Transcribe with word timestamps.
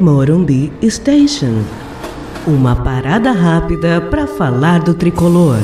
Morumbi 0.00 0.72
Station. 0.90 1.62
Uma 2.48 2.82
parada 2.82 3.30
rápida 3.30 4.00
para 4.00 4.26
falar 4.26 4.82
do 4.82 4.92
tricolor. 4.92 5.58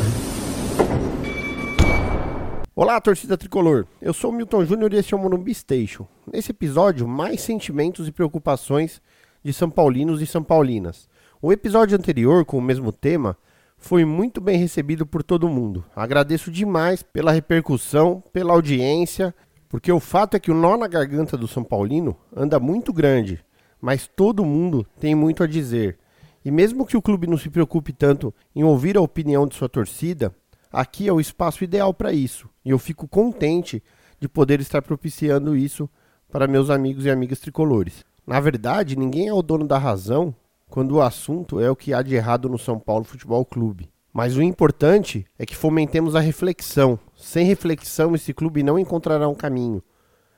Olá, 2.77 3.01
torcida 3.01 3.37
tricolor. 3.37 3.87
Eu 4.01 4.13
sou 4.13 4.31
Milton 4.31 4.65
Júnior 4.65 4.93
e 4.93 4.99
esse 4.99 5.13
é 5.13 5.17
o 5.17 5.21
Morumbi 5.21 5.53
Station. 5.53 6.07
Nesse 6.33 6.53
episódio, 6.53 7.09
mais 7.09 7.41
sentimentos 7.41 8.07
e 8.07 8.13
preocupações 8.13 9.03
de 9.43 9.53
São 9.53 9.69
Paulinos 9.69 10.23
e 10.23 10.27
São 10.27 10.45
Paulinas. 10.45 11.09
O 11.43 11.53
episódio 11.53 11.99
anterior, 11.99 12.45
com 12.45 12.57
o 12.57 12.63
mesmo 12.63 12.93
tema, 12.93 13.37
foi 13.77 14.05
muito 14.05 14.41
bem 14.41 14.57
recebido 14.57 15.05
por 15.05 15.25
todo 15.25 15.49
mundo. 15.49 15.85
Agradeço 15.95 16.53
demais 16.53 17.03
pela 17.03 17.33
repercussão, 17.33 18.23
pela 18.33 18.53
audiência, 18.53 19.35
porque 19.69 19.91
o 19.91 19.99
fato 19.99 20.37
é 20.37 20.41
que 20.41 20.53
o 20.53 20.55
nó 20.55 20.77
na 20.77 20.87
garganta 20.87 21.37
do 21.37 21.49
São 21.49 21.65
Paulino 21.65 22.17
anda 22.35 22.61
muito 22.61 22.93
grande, 22.93 23.45
mas 23.81 24.07
todo 24.07 24.45
mundo 24.45 24.87
tem 24.99 25.15
muito 25.15 25.43
a 25.43 25.47
dizer. 25.47 25.99
E 26.45 26.51
mesmo 26.51 26.87
que 26.87 26.97
o 26.97 27.03
clube 27.03 27.27
não 27.27 27.37
se 27.37 27.51
preocupe 27.51 27.93
tanto 27.93 28.35
em 28.55 28.65
ouvir 28.65 28.97
a 28.97 29.01
opinião 29.01 29.47
de 29.47 29.55
sua 29.55 29.69
torcida, 29.69 30.35
aqui 30.73 31.09
é 31.09 31.13
o 31.13 31.21
espaço 31.21 31.65
ideal 31.65 31.93
para 31.93 32.13
isso. 32.13 32.49
E 32.65 32.71
eu 32.71 32.79
fico 32.79 33.07
contente 33.07 33.83
de 34.19 34.29
poder 34.29 34.61
estar 34.61 34.83
propiciando 34.83 35.57
isso 35.57 35.89
para 36.31 36.47
meus 36.47 36.71
amigos 36.71 37.05
e 37.05 37.11
amigas 37.11 37.41
tricolores. 37.41 38.05
Na 38.27 38.39
verdade, 38.39 38.97
ninguém 38.97 39.29
é 39.29 39.35
o 39.35 39.43
dono 39.43 39.67
da 39.67 39.79
razão 39.79 40.35
quando 40.69 40.93
o 40.93 41.03
assunto 41.03 41.59
é 41.59 41.69
o 41.69 41.77
que 41.77 41.93
há 41.93 42.01
de 42.01 42.15
errado 42.15 42.49
no 42.49 42.59
São 42.59 42.79
Paulo 42.79 43.05
Futebol 43.05 43.45
Clube. 43.45 43.91
Mas 44.13 44.37
o 44.37 44.43
importante 44.43 45.27
é 45.39 45.47
que 45.47 45.57
fomentemos 45.57 46.15
a 46.15 46.21
reflexão. 46.21 46.99
Sem 47.17 47.47
reflexão, 47.47 48.15
esse 48.15 48.33
clube 48.33 48.63
não 48.63 48.79
encontrará 48.79 49.29
um 49.29 49.35
caminho. 49.35 49.83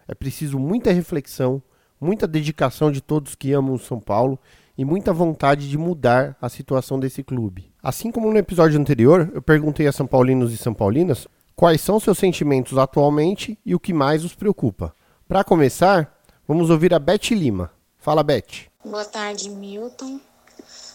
É 0.06 0.14
preciso 0.14 0.58
muita 0.58 0.92
reflexão, 0.92 1.62
muita 2.02 2.26
dedicação 2.26 2.90
de 2.90 3.00
todos 3.00 3.36
que 3.36 3.52
amam 3.52 3.74
o 3.74 3.78
São 3.78 4.00
Paulo 4.00 4.38
e 4.76 4.84
muita 4.84 5.12
vontade 5.12 5.70
de 5.70 5.78
mudar 5.78 6.36
a 6.40 6.48
situação 6.48 6.98
desse 6.98 7.22
clube. 7.22 7.72
Assim 7.80 8.10
como 8.10 8.30
no 8.30 8.36
episódio 8.36 8.80
anterior, 8.80 9.30
eu 9.32 9.40
perguntei 9.40 9.86
a 9.86 9.92
São 9.92 10.06
Paulinos 10.06 10.52
e 10.52 10.56
São 10.56 10.74
Paulinas 10.74 11.28
quais 11.54 11.80
são 11.80 12.00
seus 12.00 12.18
sentimentos 12.18 12.76
atualmente 12.76 13.56
e 13.64 13.74
o 13.74 13.80
que 13.80 13.92
mais 13.92 14.24
os 14.24 14.34
preocupa. 14.34 14.92
Para 15.28 15.44
começar, 15.44 16.18
vamos 16.46 16.70
ouvir 16.70 16.92
a 16.92 16.98
Beth 16.98 17.30
Lima. 17.30 17.70
Fala, 17.98 18.24
Beth. 18.24 18.66
Boa 18.84 19.04
tarde, 19.04 19.48
Milton. 19.48 20.20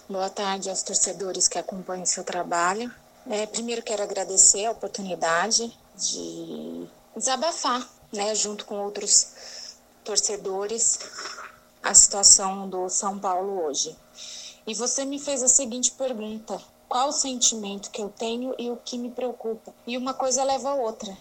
Boa 0.10 0.30
tarde 0.30 0.70
aos 0.70 0.84
torcedores 0.84 1.48
que 1.48 1.58
acompanham 1.58 2.06
seu 2.06 2.24
trabalho. 2.24 2.92
É, 3.30 3.46
primeiro 3.46 3.82
quero 3.82 4.04
agradecer 4.04 4.66
a 4.66 4.72
oportunidade 4.72 5.72
de 5.96 6.88
desabafar, 7.16 7.86
né, 8.12 8.34
junto 8.36 8.66
com 8.66 8.76
outros 8.76 9.57
torcedores, 10.08 11.00
a 11.84 11.94
situação 11.94 12.70
do 12.70 12.88
São 12.90 13.20
Paulo 13.20 13.66
hoje. 13.66 13.94
E 14.66 14.74
você 14.74 15.04
me 15.04 15.20
fez 15.20 15.44
a 15.44 15.50
seguinte 15.50 15.92
pergunta: 15.92 16.62
qual 16.88 17.10
o 17.10 17.12
sentimento 17.12 17.92
que 17.92 18.02
eu 18.02 18.10
tenho 18.10 18.56
e 18.58 18.70
o 18.70 18.78
que 18.78 18.98
me 18.98 19.12
preocupa? 19.12 19.74
E 19.86 19.98
uma 19.98 20.14
coisa 20.14 20.46
leva 20.46 20.70
a 20.70 20.76
outra. 20.76 21.16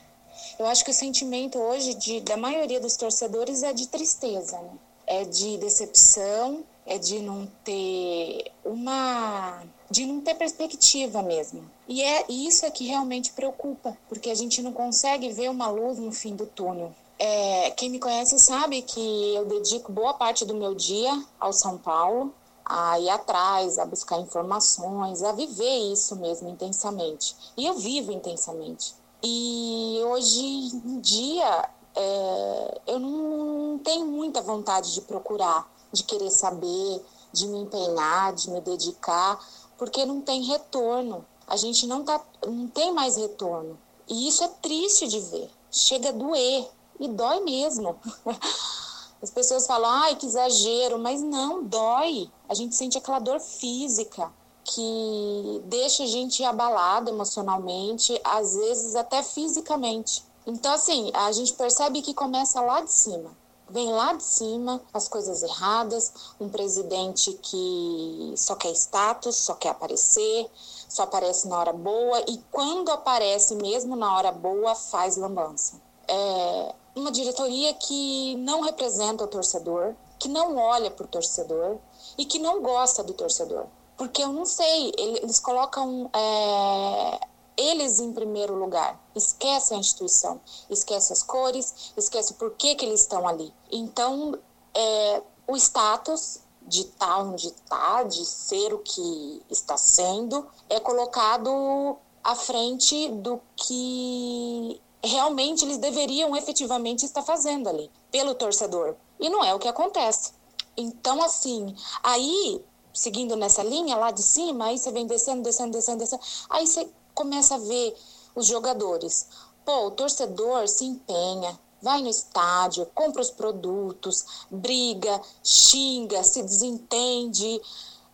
Eu 0.59 0.67
acho 0.67 0.85
que 0.85 0.91
o 0.91 0.95
sentimento 0.95 1.59
hoje 1.59 1.95
de, 1.95 2.21
da 2.21 2.37
maioria 2.37 2.79
dos 2.81 2.97
torcedores 2.97 3.63
é 3.63 3.73
de 3.73 3.89
tristeza, 3.89 4.57
né? 4.61 4.79
é 5.07 5.25
de 5.25 5.57
decepção, 5.59 6.63
é 6.85 6.99
de 6.99 7.19
não 7.21 7.47
ter 7.65 8.53
uma 8.65 9.65
de 9.91 10.05
não 10.05 10.21
ter 10.21 10.35
perspectiva 10.35 11.23
mesmo. 11.23 11.69
E 11.89 12.03
é 12.03 12.25
isso 12.29 12.67
é 12.67 12.71
que 12.71 12.87
realmente 12.87 13.33
preocupa, 13.33 13.97
porque 14.09 14.31
a 14.31 14.35
gente 14.35 14.61
não 14.63 14.73
consegue 14.73 15.33
ver 15.33 15.49
uma 15.49 15.69
luz 15.69 15.99
no 15.99 16.13
fim 16.13 16.37
do 16.37 16.47
túnel. 16.47 16.93
É, 17.19 17.71
quem 17.71 17.89
me 17.89 17.99
conhece 17.99 18.39
sabe 18.39 18.83
que 18.83 19.35
eu 19.35 19.47
dedico 19.47 19.91
boa 19.91 20.15
parte 20.15 20.45
do 20.45 20.55
meu 20.55 20.75
dia 20.75 21.11
ao 21.41 21.53
São 21.53 21.79
Paulo, 21.79 22.35
a 22.65 22.99
ir 23.01 23.09
atrás, 23.09 23.79
a 23.79 23.87
buscar 23.87 24.19
informações, 24.21 25.23
a 25.23 25.33
viver 25.33 25.93
isso 25.93 26.17
mesmo 26.17 26.49
intensamente. 26.49 27.35
E 27.57 27.65
eu 27.65 27.75
vivo 27.75 28.13
intensamente. 28.13 28.95
E 29.23 30.01
hoje 30.05 30.41
em 30.41 31.01
dia 31.01 31.71
é, 31.95 32.81
eu 32.87 32.99
não 32.99 33.79
tenho 33.79 34.07
muita 34.07 34.43
vontade 34.43 34.93
de 34.93 35.01
procurar, 35.01 35.67
de 35.91 36.03
querer 36.03 36.31
saber, 36.31 37.03
de 37.33 37.47
me 37.47 37.59
empenhar, 37.59 38.35
de 38.35 38.51
me 38.51 38.61
dedicar, 38.61 39.39
porque 39.79 40.05
não 40.05 40.21
tem 40.21 40.43
retorno. 40.43 41.25
A 41.47 41.57
gente 41.57 41.87
não, 41.87 42.05
tá, 42.05 42.21
não 42.47 42.69
tem 42.69 42.93
mais 42.93 43.17
retorno. 43.17 43.79
E 44.09 44.29
isso 44.29 44.45
é 44.45 44.49
triste 44.49 45.09
de 45.09 45.21
ver. 45.21 45.51
Chega 45.71 46.11
a 46.11 46.13
doer. 46.13 46.69
E 46.99 47.09
dói 47.09 47.41
mesmo. 47.41 47.99
As 49.23 49.31
pessoas 49.31 49.67
falam, 49.67 49.91
ai, 49.91 50.17
que 50.17 50.27
exagero, 50.27 50.99
mas 50.99 51.23
não, 51.23 51.65
dói. 51.65 52.31
A 52.49 52.55
gente 52.55 52.77
sente 52.77 52.99
aquela 52.99 53.19
dor 53.19 53.41
física 53.41 54.33
que 54.63 55.63
deixa 55.65 56.03
a 56.03 56.07
gente 56.07 56.45
abalado 56.45 57.11
emocionalmente, 57.11 58.21
às 58.25 58.55
vezes 58.55 58.95
até 58.95 59.23
fisicamente. 59.23 60.25
Então, 60.47 60.73
assim, 60.75 61.11
a 61.15 61.33
gente 61.33 61.53
percebe 61.55 62.03
que 62.03 62.13
começa 62.13 62.61
lá 62.61 62.81
de 62.81 62.93
cima. 62.93 63.31
Vem 63.69 63.91
lá 63.91 64.13
de 64.13 64.23
cima 64.23 64.81
as 64.95 65.09
coisas 65.09 65.43
erradas, 65.43 66.13
um 66.41 66.49
presidente 66.49 67.33
que 67.43 68.35
só 68.37 68.55
quer 68.55 68.71
status, 68.73 69.35
só 69.37 69.55
quer 69.55 69.71
aparecer, 69.71 70.49
só 70.89 71.03
aparece 71.03 71.49
na 71.49 71.59
hora 71.59 71.73
boa 71.73 72.21
e 72.29 72.39
quando 72.53 72.91
aparece 72.91 73.57
mesmo 73.57 73.97
na 73.97 74.15
hora 74.17 74.31
boa 74.31 74.75
faz 74.77 75.17
lambança. 75.17 75.81
É 76.07 76.75
uma 76.97 77.13
diretoria 77.13 77.75
que 77.75 78.35
não 78.37 78.63
representa 78.63 79.23
o 79.23 79.29
torcedor, 79.29 79.95
que 80.19 80.29
não 80.29 80.57
olha 80.57 80.91
para 80.91 81.05
o 81.05 81.09
torcedor 81.09 81.79
e 82.17 82.25
que 82.25 82.39
não 82.39 82.63
gosta 82.63 83.05
do 83.05 83.13
torcedor. 83.13 83.67
Porque 83.99 84.23
eu 84.23 84.33
não 84.33 84.47
sei, 84.47 84.93
eles 84.97 85.39
colocam 85.39 86.11
é, 86.15 87.21
eles 87.57 88.01
em 88.01 88.13
primeiro 88.13 88.55
lugar. 88.55 88.99
Esquece 89.15 89.75
a 89.75 89.77
instituição, 89.77 90.41
esquece 90.71 91.13
as 91.13 91.23
cores, 91.23 91.93
esquece 91.97 92.35
por 92.35 92.53
que, 92.53 92.75
que 92.75 92.85
eles 92.85 93.03
estão 93.03 93.29
ali. 93.29 93.53
Então, 93.71 94.39
é, 94.75 95.23
o 95.47 95.57
status 95.57 96.41
de 96.63 96.81
estar 96.81 97.23
onde 97.23 97.49
está, 97.49 98.03
de 98.03 98.25
ser 98.25 98.75
o 98.75 98.79
que 98.79 99.43
está 99.49 99.77
sendo, 99.77 100.47
é 100.69 100.81
colocado 100.81 101.97
à 102.25 102.35
frente 102.35 103.09
do 103.09 103.41
que 103.55 104.81
realmente 105.03 105.65
eles 105.65 105.79
deveriam 105.79 106.37
efetivamente 106.37 107.05
estar 107.05 107.23
fazendo 107.23 107.69
ali, 107.69 107.91
pelo 108.11 108.35
torcedor. 108.35 108.97
E 109.21 109.29
não 109.29 109.45
é 109.45 109.55
o 109.55 109.59
que 109.59 109.69
acontece. 109.69 110.33
Então, 110.77 111.23
assim, 111.23 111.75
aí, 112.03 112.63
seguindo 112.93 113.37
nessa 113.37 113.63
linha 113.63 113.97
lá 113.97 114.11
de 114.11 114.23
cima, 114.23 114.67
aí 114.67 114.79
você 114.79 114.91
vem 114.91 115.07
descendo, 115.07 115.43
descendo, 115.43 115.73
descendo, 115.73 115.99
descendo, 115.99 116.23
aí 116.51 116.67
você 116.67 116.89
começa 117.15 117.55
a 117.55 117.59
ver 117.59 117.97
os 118.35 118.47
jogadores. 118.47 119.27
Pô, 119.65 119.87
o 119.87 119.91
torcedor 119.91 120.69
se 120.69 120.85
empenha, 120.85 121.59
vai 121.81 122.03
no 122.03 122.09
estádio, 122.09 122.87
compra 122.95 123.23
os 123.23 123.31
produtos, 123.31 124.47
briga, 124.51 125.21
xinga, 125.43 126.23
se 126.23 126.43
desentende 126.43 127.61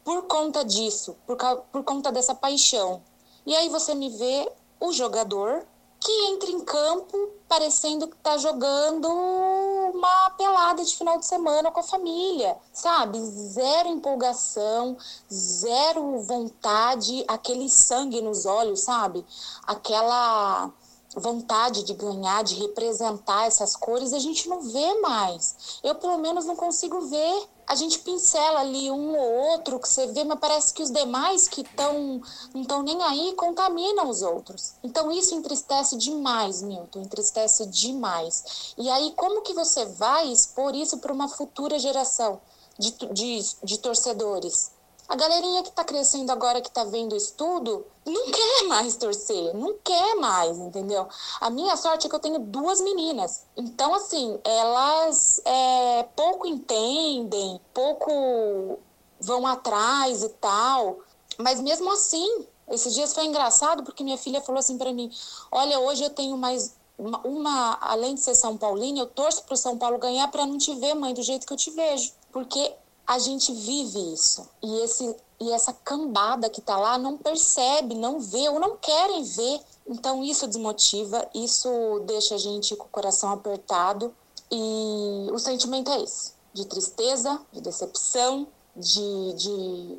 por 0.05 0.23
conta 0.23 0.65
disso, 0.65 1.17
por, 1.27 1.37
por 1.71 1.85
conta 1.85 2.13
dessa 2.13 2.35
paixão. 2.35 3.03
E 3.45 3.55
aí 3.55 3.69
você 3.69 3.95
me 3.95 4.09
vê 4.09 4.51
o 4.81 4.93
jogador 4.93 5.67
que 6.05 6.13
entra 6.27 6.51
em 6.51 6.61
campo 6.61 7.31
parecendo 7.49 8.09
que 8.09 8.17
está 8.17 8.37
jogando 8.39 9.09
uma 9.09 10.31
pelada 10.31 10.85
de 10.85 10.97
final 10.97 11.19
de 11.19 11.27
semana 11.27 11.71
com 11.71 11.81
a 11.81 11.85
família, 11.85 12.57
sabe? 12.73 13.19
Zero 13.21 13.89
empolgação, 13.89 14.97
zero 15.33 16.21
vontade, 16.23 17.25
aquele 17.29 17.69
sangue 17.69 18.21
nos 18.21 18.47
olhos, 18.47 18.81
sabe? 18.81 19.25
Aquela 19.67 20.71
vontade 21.15 21.83
de 21.85 21.95
ganhar, 21.95 22.43
de 22.43 22.55
representar 22.55 23.47
essas 23.47 23.77
cores, 23.77 24.13
a 24.13 24.19
gente 24.19 24.49
não 24.49 24.63
vê 24.63 24.95
mais. 25.01 25.79
Eu, 25.83 25.95
pelo 25.95 26.19
menos, 26.19 26.47
não 26.47 26.57
consigo 26.57 27.03
ver. 27.03 27.49
A 27.67 27.75
gente 27.75 28.01
pincela 28.01 28.61
ali 28.61 28.91
um 28.91 29.17
ou 29.17 29.33
outro 29.51 29.79
que 29.79 29.89
você 29.89 30.07
vê, 30.09 30.25
mas 30.25 30.39
parece 30.39 30.75
que 30.75 30.83
os 30.83 30.91
demais 30.91 31.49
que 31.49 31.63
estão 31.63 32.21
não 32.53 32.63
estão 32.63 32.83
nem 32.83 33.03
aí 33.03 33.35
contaminam 33.35 34.09
os 34.09 34.23
outros. 34.23 34.75
Então 34.83 35.11
isso 35.11 35.35
entristece 35.35 35.97
demais, 35.97 36.61
Milton, 36.63 37.03
entristece 37.03 37.65
demais. 37.67 38.75
E 38.77 38.91
aí 38.91 39.13
como 39.17 39.43
que 39.43 39.55
você 39.55 39.87
vai 39.87 40.29
expor 40.29 40.75
isso 40.75 40.99
para 40.99 41.13
uma 41.13 41.29
futura 41.29 41.79
geração 41.79 42.41
de, 42.79 42.91
de, 43.13 43.57
de 43.63 43.79
torcedores? 43.79 44.71
A 45.09 45.17
galerinha 45.17 45.63
que 45.63 45.69
está 45.69 45.85
crescendo 45.85 46.31
agora, 46.31 46.61
que 46.61 46.69
está 46.69 46.85
vendo 46.85 47.15
isso 47.15 47.35
tudo, 47.35 47.85
não 48.07 48.31
quer 48.31 48.69
mais 48.69 48.97
torcer, 48.97 49.55
não 49.55 49.77
quer 49.83 50.15
mais, 50.15 50.57
entendeu? 50.57 51.07
A 51.41 51.51
minha 51.51 51.77
sorte 51.77 52.07
é 52.07 52.11
que 52.11 52.15
eu 52.15 52.21
tenho 52.21 52.39
duas 52.39 52.81
meninas. 52.81 53.45
Então, 53.57 53.95
assim, 53.95 54.39
elas 54.45 55.41
é, 55.45 56.05
pouco 56.17 56.47
entendem, 56.47 57.61
pouco 57.75 58.79
vão 59.21 59.47
atrás 59.47 60.23
e 60.23 60.29
tal. 60.31 60.99
Mas 61.39 61.61
mesmo 61.61 61.93
assim, 61.93 62.47
esses 62.71 62.95
dias 62.95 63.13
foi 63.13 63.25
engraçado 63.25 63.83
porque 63.83 64.05
minha 64.05 64.19
filha 64.19 64.41
falou 64.41 64.59
assim 64.59 64.79
para 64.79 64.93
mim: 64.93 65.11
Olha, 65.51 65.79
hoje 65.81 66.05
eu 66.05 66.11
tenho 66.11 66.37
mais 66.37 66.75
uma, 66.99 67.19
uma, 67.21 67.79
além 67.81 68.15
de 68.15 68.21
ser 68.21 68.35
São 68.35 68.57
Paulina, 68.57 69.01
eu 69.01 69.07
torço 69.07 69.43
para 69.45 69.55
o 69.55 69.57
São 69.57 69.77
Paulo 69.77 69.99
ganhar 69.99 70.29
para 70.29 70.47
não 70.47 70.59
te 70.59 70.75
ver, 70.75 70.95
mãe, 70.95 71.15
do 71.15 71.23
jeito 71.23 71.47
que 71.47 71.53
eu 71.53 71.57
te 71.57 71.71
vejo. 71.71 72.13
Porque 72.31 72.73
a 73.07 73.19
gente 73.19 73.53
vive 73.53 74.15
isso. 74.15 74.49
E, 74.63 74.81
esse, 74.81 75.17
e 75.41 75.53
essa 75.53 75.73
cambada 75.73 76.49
que 76.49 76.61
está 76.61 76.77
lá 76.77 76.99
não 76.99 77.17
percebe, 77.17 77.95
não 77.95 78.21
vê 78.21 78.49
ou 78.49 78.59
não 78.59 78.77
querem 78.77 79.23
ver. 79.23 79.61
Então 79.87 80.23
isso 80.23 80.47
desmotiva, 80.47 81.29
isso 81.35 81.69
deixa 82.07 82.37
a 82.37 82.39
gente 82.39 82.77
com 82.77 82.85
o 82.85 82.89
coração 82.89 83.33
apertado. 83.33 84.15
E 84.51 85.29
o 85.33 85.39
sentimento 85.39 85.91
é 85.91 86.03
esse: 86.03 86.33
de 86.53 86.65
tristeza, 86.67 87.41
de 87.53 87.61
decepção, 87.61 88.47
de, 88.77 89.33
de, 89.35 89.99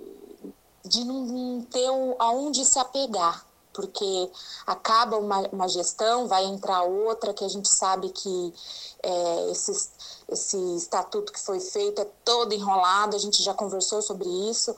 de 0.85 1.03
não 1.03 1.61
ter 1.69 1.89
aonde 2.19 2.63
se 2.65 2.79
apegar 2.79 3.45
porque 3.73 4.31
acaba 4.65 5.17
uma, 5.17 5.39
uma, 5.49 5.67
gestão, 5.67 6.27
vai 6.27 6.45
entrar 6.45 6.83
outra, 6.83 7.33
que 7.33 7.43
a 7.43 7.47
gente 7.47 7.67
sabe 7.67 8.09
que 8.09 8.53
é, 9.01 9.51
esse, 9.51 9.89
esse 10.29 10.57
estatuto 10.75 11.33
que 11.33 11.39
foi 11.39 11.59
feito 11.59 12.01
é 12.01 12.07
todo 12.23 12.53
enrolado, 12.53 13.15
a 13.15 13.19
gente 13.19 13.41
já 13.43 13.53
conversou 13.53 14.01
sobre 14.01 14.29
isso. 14.49 14.75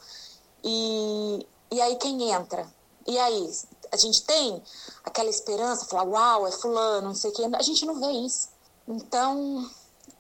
E, 0.64 1.46
e 1.72 1.82
aí 1.82 1.96
quem 1.98 2.32
entra? 2.32 2.68
E 3.08 3.20
aí, 3.20 3.52
a 3.92 3.98
gente 3.98 4.24
tem 4.24 4.62
aquela 5.04 5.30
esperança, 5.30 5.86
falar, 5.86 6.04
uau, 6.04 6.48
é 6.48 6.52
fulano, 6.52 7.10
não 7.10 7.16
sei 7.16 7.30
o 7.30 7.34
quê. 7.34 7.44
A 7.54 7.62
gente 7.62 7.86
não 7.86 8.00
vê 8.00 8.12
isso. 8.26 8.50
Então, 8.88 9.70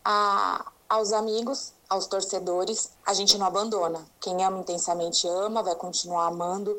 a, 0.03 0.71
aos 0.87 1.11
amigos, 1.11 1.73
aos 1.89 2.07
torcedores, 2.07 2.91
a 3.05 3.13
gente 3.13 3.37
não 3.37 3.45
abandona. 3.45 4.05
Quem 4.19 4.43
ama 4.43 4.59
intensamente 4.59 5.27
ama, 5.27 5.63
vai 5.63 5.75
continuar 5.75 6.27
amando, 6.27 6.75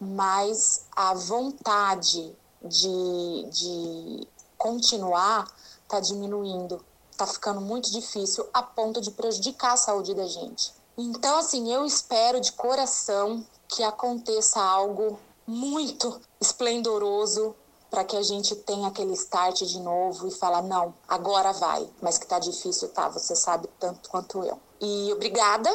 mas 0.00 0.86
a 0.94 1.14
vontade 1.14 2.36
de, 2.62 3.48
de 3.50 4.28
continuar 4.58 5.46
está 5.82 6.00
diminuindo, 6.00 6.84
está 7.10 7.26
ficando 7.26 7.60
muito 7.60 7.90
difícil 7.90 8.46
a 8.52 8.62
ponto 8.62 9.00
de 9.00 9.10
prejudicar 9.10 9.72
a 9.72 9.76
saúde 9.76 10.14
da 10.14 10.26
gente. 10.26 10.72
Então, 10.96 11.38
assim, 11.38 11.72
eu 11.72 11.84
espero 11.84 12.40
de 12.40 12.52
coração 12.52 13.44
que 13.68 13.82
aconteça 13.82 14.60
algo 14.60 15.18
muito 15.46 16.20
esplendoroso 16.40 17.54
para 17.90 18.04
que 18.04 18.16
a 18.16 18.22
gente 18.22 18.54
tenha 18.54 18.88
aquele 18.88 19.12
start 19.14 19.62
de 19.62 19.80
novo 19.80 20.28
e 20.28 20.30
falar 20.30 20.62
não, 20.62 20.94
agora 21.08 21.52
vai, 21.52 21.88
mas 22.00 22.18
que 22.18 22.26
tá 22.26 22.38
difícil, 22.38 22.88
tá? 22.88 23.08
Você 23.08 23.34
sabe 23.34 23.68
tanto 23.78 24.08
quanto 24.08 24.44
eu. 24.44 24.58
E 24.80 25.12
obrigada 25.12 25.70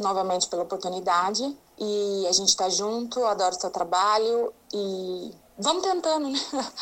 novamente 0.00 0.48
pela 0.48 0.62
oportunidade 0.62 1.56
e 1.78 2.26
a 2.26 2.32
gente 2.32 2.56
tá 2.56 2.68
junto, 2.68 3.24
adoro 3.24 3.54
seu 3.60 3.70
trabalho 3.70 4.52
e 4.72 5.32
vamos 5.58 5.82
tentando, 5.82 6.28
né? 6.28 6.40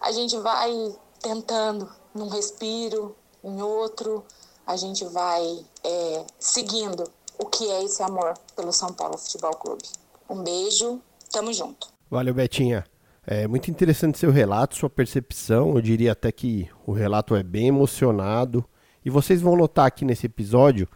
A 0.00 0.12
gente 0.12 0.34
vai 0.38 0.96
tentando 1.20 1.86
num 2.14 2.28
respiro, 2.28 3.14
em 3.44 3.60
outro, 3.60 4.24
a 4.66 4.74
gente 4.74 5.04
vai 5.04 5.64
é, 5.84 6.24
seguindo 6.38 7.04
o 7.38 7.44
que 7.44 7.70
é 7.70 7.84
esse 7.84 8.02
amor 8.02 8.32
pelo 8.56 8.72
São 8.72 8.92
Paulo 8.94 9.18
Futebol 9.18 9.54
Clube. 9.56 9.84
Um 10.28 10.42
beijo, 10.42 11.00
tamo 11.30 11.52
junto. 11.52 11.88
Valeu, 12.10 12.32
Betinha. 12.32 12.86
É 13.26 13.46
muito 13.46 13.70
interessante 13.70 14.18
seu 14.18 14.30
relato, 14.30 14.76
sua 14.76 14.90
percepção. 14.90 15.74
Eu 15.74 15.80
diria 15.80 16.12
até 16.12 16.32
que 16.32 16.68
o 16.86 16.92
relato 16.92 17.36
é 17.36 17.42
bem 17.42 17.68
emocionado. 17.68 18.64
E 19.04 19.10
vocês 19.10 19.40
vão 19.40 19.56
notar 19.56 19.86
aqui 19.86 20.04
nesse 20.04 20.26
episódio 20.26 20.88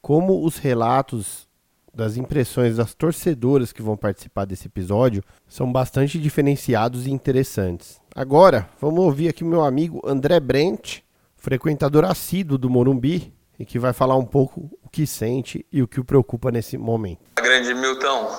como 0.00 0.44
os 0.44 0.56
relatos 0.56 1.48
das 1.92 2.16
impressões 2.16 2.76
das 2.76 2.94
torcedoras 2.94 3.72
que 3.72 3.82
vão 3.82 3.96
participar 3.96 4.44
desse 4.44 4.68
episódio 4.68 5.22
são 5.48 5.70
bastante 5.70 6.18
diferenciados 6.18 7.06
e 7.06 7.10
interessantes. 7.10 8.00
Agora, 8.14 8.68
vamos 8.80 9.00
ouvir 9.00 9.28
aqui 9.28 9.44
meu 9.44 9.62
amigo 9.62 10.00
André 10.04 10.38
Brent, 10.40 11.00
frequentador 11.36 12.04
assíduo 12.04 12.56
do 12.56 12.70
Morumbi, 12.70 13.34
e 13.58 13.64
que 13.64 13.78
vai 13.78 13.92
falar 13.92 14.16
um 14.16 14.24
pouco 14.24 14.70
o 14.82 14.88
que 14.88 15.06
sente 15.06 15.66
e 15.70 15.82
o 15.82 15.88
que 15.88 16.00
o 16.00 16.04
preocupa 16.04 16.50
nesse 16.50 16.78
momento. 16.78 17.20
Grande 17.36 17.74
Milton, 17.74 18.30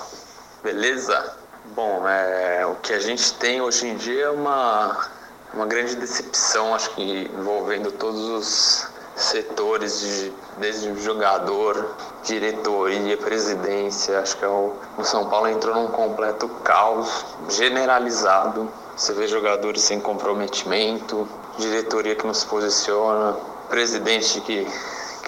beleza? 0.64 1.41
Bom, 1.64 2.06
é, 2.08 2.66
o 2.66 2.74
que 2.74 2.92
a 2.92 2.98
gente 2.98 3.34
tem 3.34 3.60
hoje 3.62 3.86
em 3.86 3.96
dia 3.96 4.24
é 4.24 4.30
uma, 4.30 5.08
uma 5.54 5.64
grande 5.64 5.94
decepção, 5.94 6.74
acho 6.74 6.90
que 6.90 7.30
envolvendo 7.38 7.92
todos 7.92 8.20
os 8.20 8.88
setores, 9.14 10.00
de, 10.00 10.32
desde 10.58 10.92
jogador, 11.00 11.94
diretoria, 12.24 13.16
presidência. 13.16 14.18
Acho 14.18 14.36
que 14.38 14.44
é 14.44 14.48
o, 14.48 14.74
o 14.98 15.04
São 15.04 15.28
Paulo 15.28 15.48
entrou 15.48 15.76
num 15.76 15.86
completo 15.86 16.48
caos 16.64 17.24
generalizado. 17.48 18.68
Você 18.96 19.12
vê 19.12 19.28
jogadores 19.28 19.82
sem 19.82 20.00
comprometimento, 20.00 21.28
diretoria 21.58 22.16
que 22.16 22.26
não 22.26 22.34
se 22.34 22.44
posiciona, 22.46 23.36
presidente 23.68 24.40
que, 24.40 24.66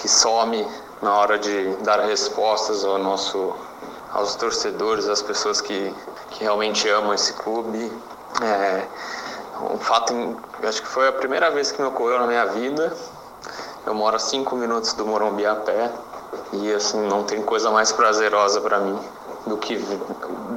que 0.00 0.08
some 0.08 0.66
na 1.00 1.16
hora 1.16 1.38
de 1.38 1.76
dar 1.84 2.00
respostas 2.00 2.84
ao 2.84 2.98
nosso 2.98 3.54
aos 4.14 4.36
torcedores, 4.36 5.08
às 5.08 5.20
pessoas 5.20 5.60
que, 5.60 5.92
que 6.30 6.44
realmente 6.44 6.88
amam 6.88 7.12
esse 7.12 7.32
clube. 7.34 7.92
É, 8.40 8.86
um 9.72 9.78
fato, 9.78 10.36
acho 10.62 10.80
que 10.80 10.88
foi 10.88 11.08
a 11.08 11.12
primeira 11.12 11.50
vez 11.50 11.72
que 11.72 11.82
me 11.82 11.88
ocorreu 11.88 12.20
na 12.20 12.26
minha 12.26 12.46
vida. 12.46 12.96
Eu 13.84 13.92
moro 13.92 14.16
a 14.16 14.18
cinco 14.18 14.56
minutos 14.56 14.94
do 14.94 15.04
Morumbi 15.04 15.44
a 15.44 15.56
pé 15.56 15.90
e 16.52 16.72
assim 16.72 17.06
não 17.06 17.24
tem 17.24 17.42
coisa 17.42 17.70
mais 17.70 17.92
prazerosa 17.92 18.60
para 18.60 18.78
mim 18.78 18.98
do 19.46 19.58
que 19.58 19.76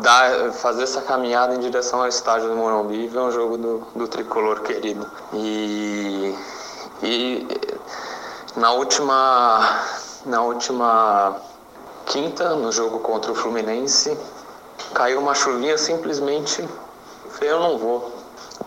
dar, 0.02 0.52
fazer 0.54 0.84
essa 0.84 1.02
caminhada 1.02 1.54
em 1.56 1.60
direção 1.60 2.00
ao 2.00 2.08
estádio 2.08 2.48
do 2.48 2.56
Morumbi 2.56 3.04
e 3.04 3.08
ver 3.08 3.20
um 3.20 3.32
jogo 3.32 3.58
do, 3.58 3.88
do 3.96 4.08
tricolor 4.08 4.62
querido. 4.62 5.06
E, 5.34 6.34
e 7.04 7.48
na 8.56 8.72
última 8.72 9.82
na 10.26 10.42
última 10.42 11.36
quinta, 12.08 12.56
no 12.56 12.72
jogo 12.72 13.00
contra 13.00 13.32
o 13.32 13.36
Fluminense, 13.36 14.18
caiu 14.94 15.20
uma 15.20 15.36
chuvinha 15.36 15.78
simplesmente. 15.78 16.68
Eu 17.42 17.60
não 17.60 17.78
vou, 17.78 18.14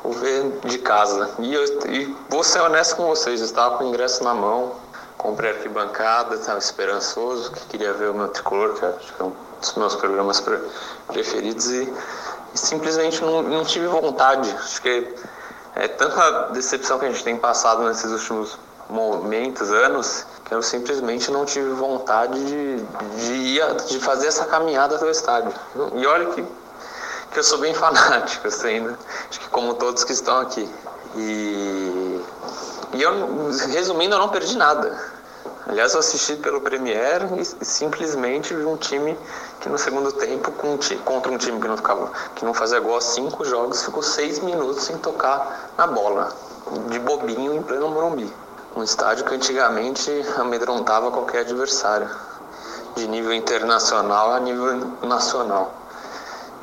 vou 0.03 0.13
ver 0.13 0.61
de 0.65 0.79
casa. 0.79 1.31
E, 1.39 1.53
eu, 1.53 1.65
e 1.91 2.17
vou 2.29 2.45
ser 2.45 2.61
honesto 2.61 2.97
com 2.97 3.07
vocês, 3.07 3.41
eu 3.41 3.47
estava 3.47 3.79
com 3.79 3.85
o 3.85 3.89
ingresso 3.89 4.23
na 4.23 4.35
mão, 4.35 4.73
comprei 5.19 5.51
arquibancada, 5.51 6.37
estava 6.37 6.59
esperançoso, 6.59 7.51
que 7.53 7.61
queria 7.67 7.93
ver 7.93 8.11
o 8.11 8.15
meu 8.15 8.29
tricolor, 8.29 8.75
que 8.75 8.85
acho 8.85 9.13
que 9.15 9.23
é 9.23 9.25
um 9.25 9.33
dos 9.61 9.75
meus 9.75 9.95
programas 9.97 10.43
preferidos, 11.09 11.67
e, 11.67 11.93
e 12.55 12.59
simplesmente 12.59 13.21
não, 13.23 13.43
não 13.43 13.65
tive 13.65 13.87
vontade. 13.87 14.51
Acho 14.51 14.81
que 14.81 15.15
é 15.75 15.89
tanta 15.89 16.51
decepção 16.53 16.99
que 16.99 17.07
a 17.07 17.11
gente 17.11 17.25
tem 17.25 17.37
passado 17.37 17.83
nesses 17.85 18.11
últimos 18.11 18.59
momentos, 18.89 19.71
anos, 19.71 20.27
eu 20.51 20.63
simplesmente 20.63 21.31
não 21.31 21.45
tive 21.45 21.71
vontade 21.71 22.45
de, 22.45 22.77
de, 22.83 23.33
ir, 23.33 23.75
de 23.87 24.01
fazer 24.01 24.27
essa 24.27 24.45
caminhada 24.47 24.97
até 24.97 25.05
o 25.05 25.11
estádio. 25.11 25.53
E 25.95 26.07
olha 26.07 26.27
que, 26.27 26.45
que 27.31 27.39
eu 27.39 27.45
sou 27.45 27.59
bem 27.59 27.73
fanático, 27.75 28.49
assim, 28.49 28.81
né? 28.81 28.97
acho 29.29 29.41
que 29.41 29.49
como 29.49 29.75
todos 29.75 30.03
que 30.03 30.13
estão 30.13 30.41
aqui. 30.41 30.69
E, 31.17 32.21
e 32.95 33.03
eu, 33.03 33.51
resumindo, 33.73 34.15
eu 34.15 34.19
não 34.19 34.29
perdi 34.29 34.57
nada. 34.57 35.21
Aliás, 35.69 35.93
eu 35.93 36.01
assisti 36.01 36.35
pelo 36.37 36.61
Premier 36.61 37.29
e 37.39 37.45
simplesmente 37.65 38.53
vi 38.53 38.65
um 38.65 38.77
time 38.77 39.17
que 39.61 39.69
no 39.69 39.79
segundo 39.79 40.11
tempo, 40.11 40.51
contra 41.05 41.31
um 41.31 41.39
time 41.39 41.61
que 41.61 41.69
não, 41.69 41.77
ficava, 41.77 42.11
que 42.35 42.45
não 42.45 42.53
fazia 42.53 42.81
gol 42.81 42.97
a 42.97 43.01
cinco 43.01 43.45
jogos, 43.45 43.85
ficou 43.85 44.03
seis 44.03 44.41
minutos 44.41 44.83
sem 44.83 44.99
tocar 44.99 45.71
na 45.79 45.87
bola, 45.87 46.35
de 46.89 46.99
bobinho 46.99 47.55
em 47.55 47.63
pleno 47.63 47.89
Morumbi. 47.89 48.33
Um 48.77 48.83
estádio 48.85 49.25
que 49.25 49.35
antigamente 49.35 50.11
amedrontava 50.39 51.11
qualquer 51.11 51.41
adversário, 51.41 52.09
de 52.95 53.07
nível 53.09 53.33
internacional 53.33 54.33
a 54.33 54.41
nível 54.41 54.93
nacional. 55.03 55.75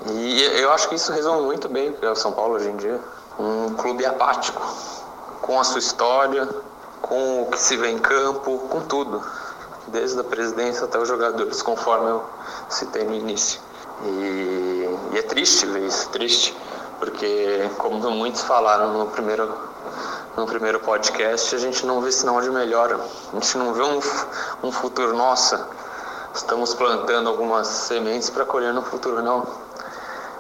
E 0.05 0.41
eu 0.61 0.71
acho 0.71 0.87
que 0.87 0.95
isso 0.95 1.11
resume 1.11 1.41
muito 1.41 1.67
bem 1.67 1.89
o 1.89 1.93
que 1.93 2.05
é 2.05 2.09
o 2.09 2.15
São 2.15 2.31
Paulo 2.31 2.55
hoje 2.55 2.69
em 2.69 2.77
dia. 2.77 2.99
Um 3.37 3.73
clube 3.73 4.05
apático, 4.05 4.61
com 5.41 5.59
a 5.59 5.63
sua 5.63 5.79
história, 5.79 6.47
com 7.01 7.41
o 7.41 7.45
que 7.47 7.59
se 7.59 7.75
vê 7.75 7.89
em 7.89 7.99
campo, 7.99 8.57
com 8.69 8.81
tudo. 8.81 9.21
Desde 9.87 10.19
a 10.19 10.23
presidência 10.23 10.85
até 10.85 10.97
os 10.97 11.07
jogadores, 11.07 11.61
conforme 11.61 12.09
eu 12.09 12.23
citei 12.69 13.03
no 13.03 13.15
início. 13.15 13.59
E, 14.03 14.97
e 15.13 15.17
é 15.17 15.21
triste 15.23 15.65
ver 15.65 15.83
isso, 15.83 16.09
triste, 16.09 16.55
porque 16.99 17.69
como 17.77 18.11
muitos 18.11 18.41
falaram 18.41 18.93
no 18.93 19.07
primeiro 19.07 19.53
no 20.37 20.45
primeiro 20.45 20.79
podcast, 20.79 21.55
a 21.55 21.57
gente 21.57 21.83
não 21.83 21.99
vê 21.99 22.11
sinal 22.11 22.39
de 22.43 22.51
melhora. 22.51 22.99
A 23.33 23.35
gente 23.35 23.57
não 23.57 23.73
vê 23.73 23.81
um, 23.81 23.99
um 24.67 24.71
futuro, 24.71 25.17
nossa, 25.17 25.67
estamos 26.31 26.75
plantando 26.75 27.27
algumas 27.27 27.67
sementes 27.67 28.29
para 28.29 28.45
colher 28.45 28.71
no 28.71 28.83
futuro, 28.83 29.23
não. 29.23 29.47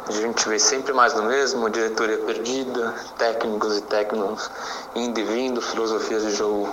A 0.07 0.11
gente 0.11 0.47
vê 0.47 0.59
sempre 0.59 0.93
mais 0.93 1.13
do 1.13 1.23
mesmo, 1.23 1.67
diretoria 1.67 2.19
perdida, 2.19 2.93
técnicos 3.17 3.77
e 3.77 3.81
técnicos 3.81 4.51
indo 4.95 5.19
e 5.19 5.23
vindo, 5.23 5.59
filosofias 5.61 6.21
de 6.21 6.35
jogo 6.35 6.69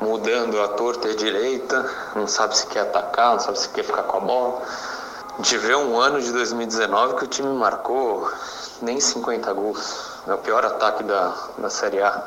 mudando 0.00 0.60
a 0.60 0.66
torta 0.66 1.06
e 1.06 1.12
a 1.12 1.16
direita, 1.16 1.88
não 2.16 2.26
sabe 2.26 2.58
se 2.58 2.66
quer 2.66 2.80
atacar, 2.80 3.34
não 3.34 3.40
sabe 3.40 3.60
se 3.60 3.68
quer 3.68 3.84
ficar 3.84 4.02
com 4.02 4.16
a 4.16 4.20
bola. 4.20 4.62
A 5.32 5.36
gente 5.36 5.58
vê 5.58 5.76
um 5.76 5.96
ano 5.96 6.20
de 6.20 6.32
2019 6.32 7.14
que 7.14 7.24
o 7.24 7.28
time 7.28 7.48
marcou 7.56 8.28
nem 8.82 8.98
50 8.98 9.52
gols. 9.52 10.12
É 10.26 10.34
o 10.34 10.38
pior 10.38 10.64
ataque 10.64 11.04
da, 11.04 11.32
da 11.56 11.70
Série 11.70 12.02
A 12.02 12.24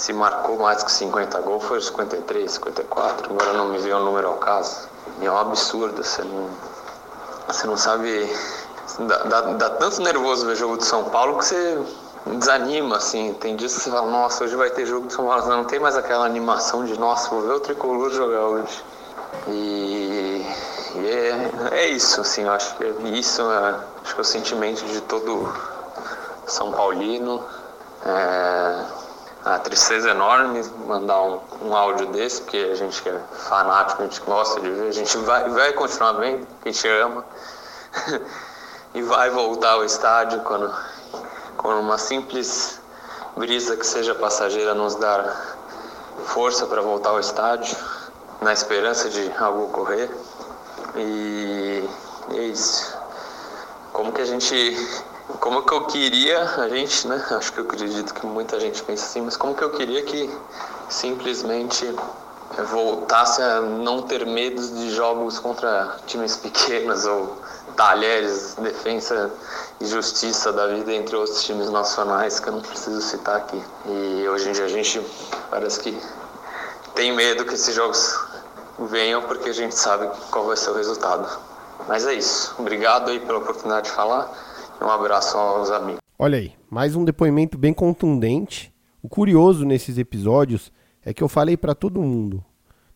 se 0.00 0.14
marcou 0.14 0.58
mais 0.58 0.82
que 0.82 0.90
50 0.90 1.40
gols 1.42 1.62
foi 1.64 1.78
53, 1.78 2.50
54, 2.50 3.34
agora 3.34 3.52
não 3.52 3.68
me 3.68 3.76
veio 3.76 3.98
o 3.98 4.00
número 4.00 4.28
ao 4.28 4.38
caso. 4.38 4.88
E 5.20 5.26
é 5.26 5.30
um 5.30 5.36
absurdo, 5.36 6.02
você 6.02 6.22
não, 6.22 6.48
você 7.46 7.66
não 7.66 7.76
sabe. 7.76 8.34
Dá, 9.00 9.18
dá, 9.24 9.40
dá 9.42 9.70
tanto 9.70 10.00
nervoso 10.00 10.46
ver 10.46 10.56
jogo 10.56 10.78
de 10.78 10.86
São 10.86 11.04
Paulo 11.04 11.36
que 11.36 11.44
você 11.44 11.82
desanima, 12.24 12.96
assim. 12.96 13.34
Tem 13.34 13.54
dias 13.56 13.74
que 13.74 13.82
você 13.82 13.90
fala, 13.90 14.10
nossa, 14.10 14.42
hoje 14.42 14.56
vai 14.56 14.70
ter 14.70 14.86
jogo 14.86 15.06
de 15.06 15.12
São 15.12 15.26
Paulo. 15.26 15.46
Não 15.46 15.64
tem 15.64 15.78
mais 15.78 15.94
aquela 15.94 16.24
animação 16.24 16.86
de, 16.86 16.98
nossa, 16.98 17.28
vou 17.28 17.42
ver 17.42 17.52
o 17.52 17.60
tricolor 17.60 18.10
jogar 18.10 18.40
hoje. 18.40 18.82
E, 19.48 20.46
e 20.94 21.06
é, 21.10 21.50
é, 21.72 21.88
isso, 21.88 22.22
assim, 22.22 22.44
eu 22.44 22.52
acho 22.52 22.74
que 22.76 22.84
é 22.84 23.08
isso, 23.10 23.42
é, 23.42 23.74
acho 24.02 24.14
que 24.14 24.18
é 24.18 24.22
o 24.22 24.24
sentimento 24.24 24.82
de 24.86 25.02
todo 25.02 25.52
São 26.46 26.72
Paulino. 26.72 27.44
É, 28.06 28.99
a 29.44 29.58
tristeza 29.58 30.10
enorme 30.10 30.62
mandar 30.86 31.22
um, 31.22 31.40
um 31.62 31.74
áudio 31.74 32.06
desse, 32.06 32.42
porque 32.42 32.58
a 32.72 32.74
gente 32.74 33.08
é 33.08 33.20
fanático, 33.48 34.02
a 34.02 34.04
gente 34.06 34.20
gosta 34.20 34.60
de 34.60 34.70
ver, 34.70 34.88
a 34.88 34.92
gente 34.92 35.16
vai, 35.18 35.48
vai 35.48 35.72
continuar 35.72 36.12
vendo, 36.12 36.46
a 36.64 36.68
gente 36.68 36.88
ama. 36.88 37.24
e 38.94 39.02
vai 39.02 39.30
voltar 39.30 39.72
ao 39.72 39.84
estádio 39.84 40.40
quando, 40.40 40.72
quando 41.56 41.80
uma 41.80 41.96
simples 41.96 42.80
brisa 43.36 43.76
que 43.76 43.86
seja 43.86 44.14
passageira 44.14 44.74
nos 44.74 44.94
dar 44.96 45.58
força 46.24 46.66
para 46.66 46.82
voltar 46.82 47.10
ao 47.10 47.20
estádio, 47.20 47.76
na 48.40 48.52
esperança 48.52 49.08
de 49.08 49.32
algo 49.38 49.64
ocorrer. 49.64 50.10
E 50.96 51.88
é 52.30 52.42
isso. 52.42 52.98
Como 53.92 54.12
que 54.12 54.20
a 54.20 54.24
gente 54.24 54.76
como 55.38 55.62
que 55.62 55.72
eu 55.72 55.86
queria, 55.86 56.42
a 56.42 56.68
gente, 56.68 57.06
né? 57.06 57.24
Acho 57.30 57.52
que 57.52 57.60
eu 57.60 57.64
acredito 57.64 58.12
que 58.14 58.26
muita 58.26 58.58
gente 58.58 58.82
pensa 58.82 59.04
assim, 59.04 59.22
mas 59.22 59.36
como 59.36 59.54
que 59.54 59.62
eu 59.62 59.70
queria 59.70 60.02
que 60.02 60.30
simplesmente 60.88 61.94
voltasse 62.70 63.40
a 63.40 63.60
não 63.60 64.02
ter 64.02 64.26
medo 64.26 64.60
de 64.60 64.90
jogos 64.90 65.38
contra 65.38 65.96
times 66.06 66.36
pequenos 66.36 67.04
ou 67.06 67.38
talheres, 67.76 68.56
defesa 68.56 69.30
e 69.80 69.86
justiça 69.86 70.52
da 70.52 70.66
vida 70.66 70.92
entre 70.92 71.16
outros 71.16 71.44
times 71.44 71.70
nacionais 71.70 72.40
que 72.40 72.48
eu 72.48 72.54
não 72.54 72.60
preciso 72.60 73.00
citar 73.00 73.36
aqui. 73.36 73.62
E 73.86 74.28
hoje 74.28 74.48
em 74.48 74.52
dia 74.52 74.64
a 74.64 74.68
gente 74.68 75.00
parece 75.48 75.80
que 75.80 75.98
tem 76.94 77.12
medo 77.14 77.44
que 77.44 77.54
esses 77.54 77.74
jogos 77.74 78.18
venham 78.78 79.22
porque 79.22 79.50
a 79.50 79.54
gente 79.54 79.74
sabe 79.74 80.10
qual 80.30 80.46
vai 80.46 80.56
ser 80.56 80.70
o 80.70 80.74
resultado. 80.74 81.28
Mas 81.88 82.06
é 82.06 82.14
isso. 82.14 82.54
Obrigado 82.58 83.10
aí 83.10 83.20
pela 83.20 83.38
oportunidade 83.38 83.88
de 83.88 83.92
falar. 83.92 84.28
Um 84.80 84.88
abraço 84.88 85.36
aos 85.36 85.70
amigos. 85.70 86.00
Olha 86.18 86.38
aí, 86.38 86.52
mais 86.70 86.96
um 86.96 87.04
depoimento 87.04 87.58
bem 87.58 87.72
contundente. 87.72 88.72
O 89.02 89.08
curioso 89.08 89.64
nesses 89.64 89.98
episódios 89.98 90.72
é 91.04 91.12
que 91.12 91.22
eu 91.22 91.28
falei 91.28 91.56
para 91.56 91.74
todo 91.74 92.00
mundo: 92.00 92.42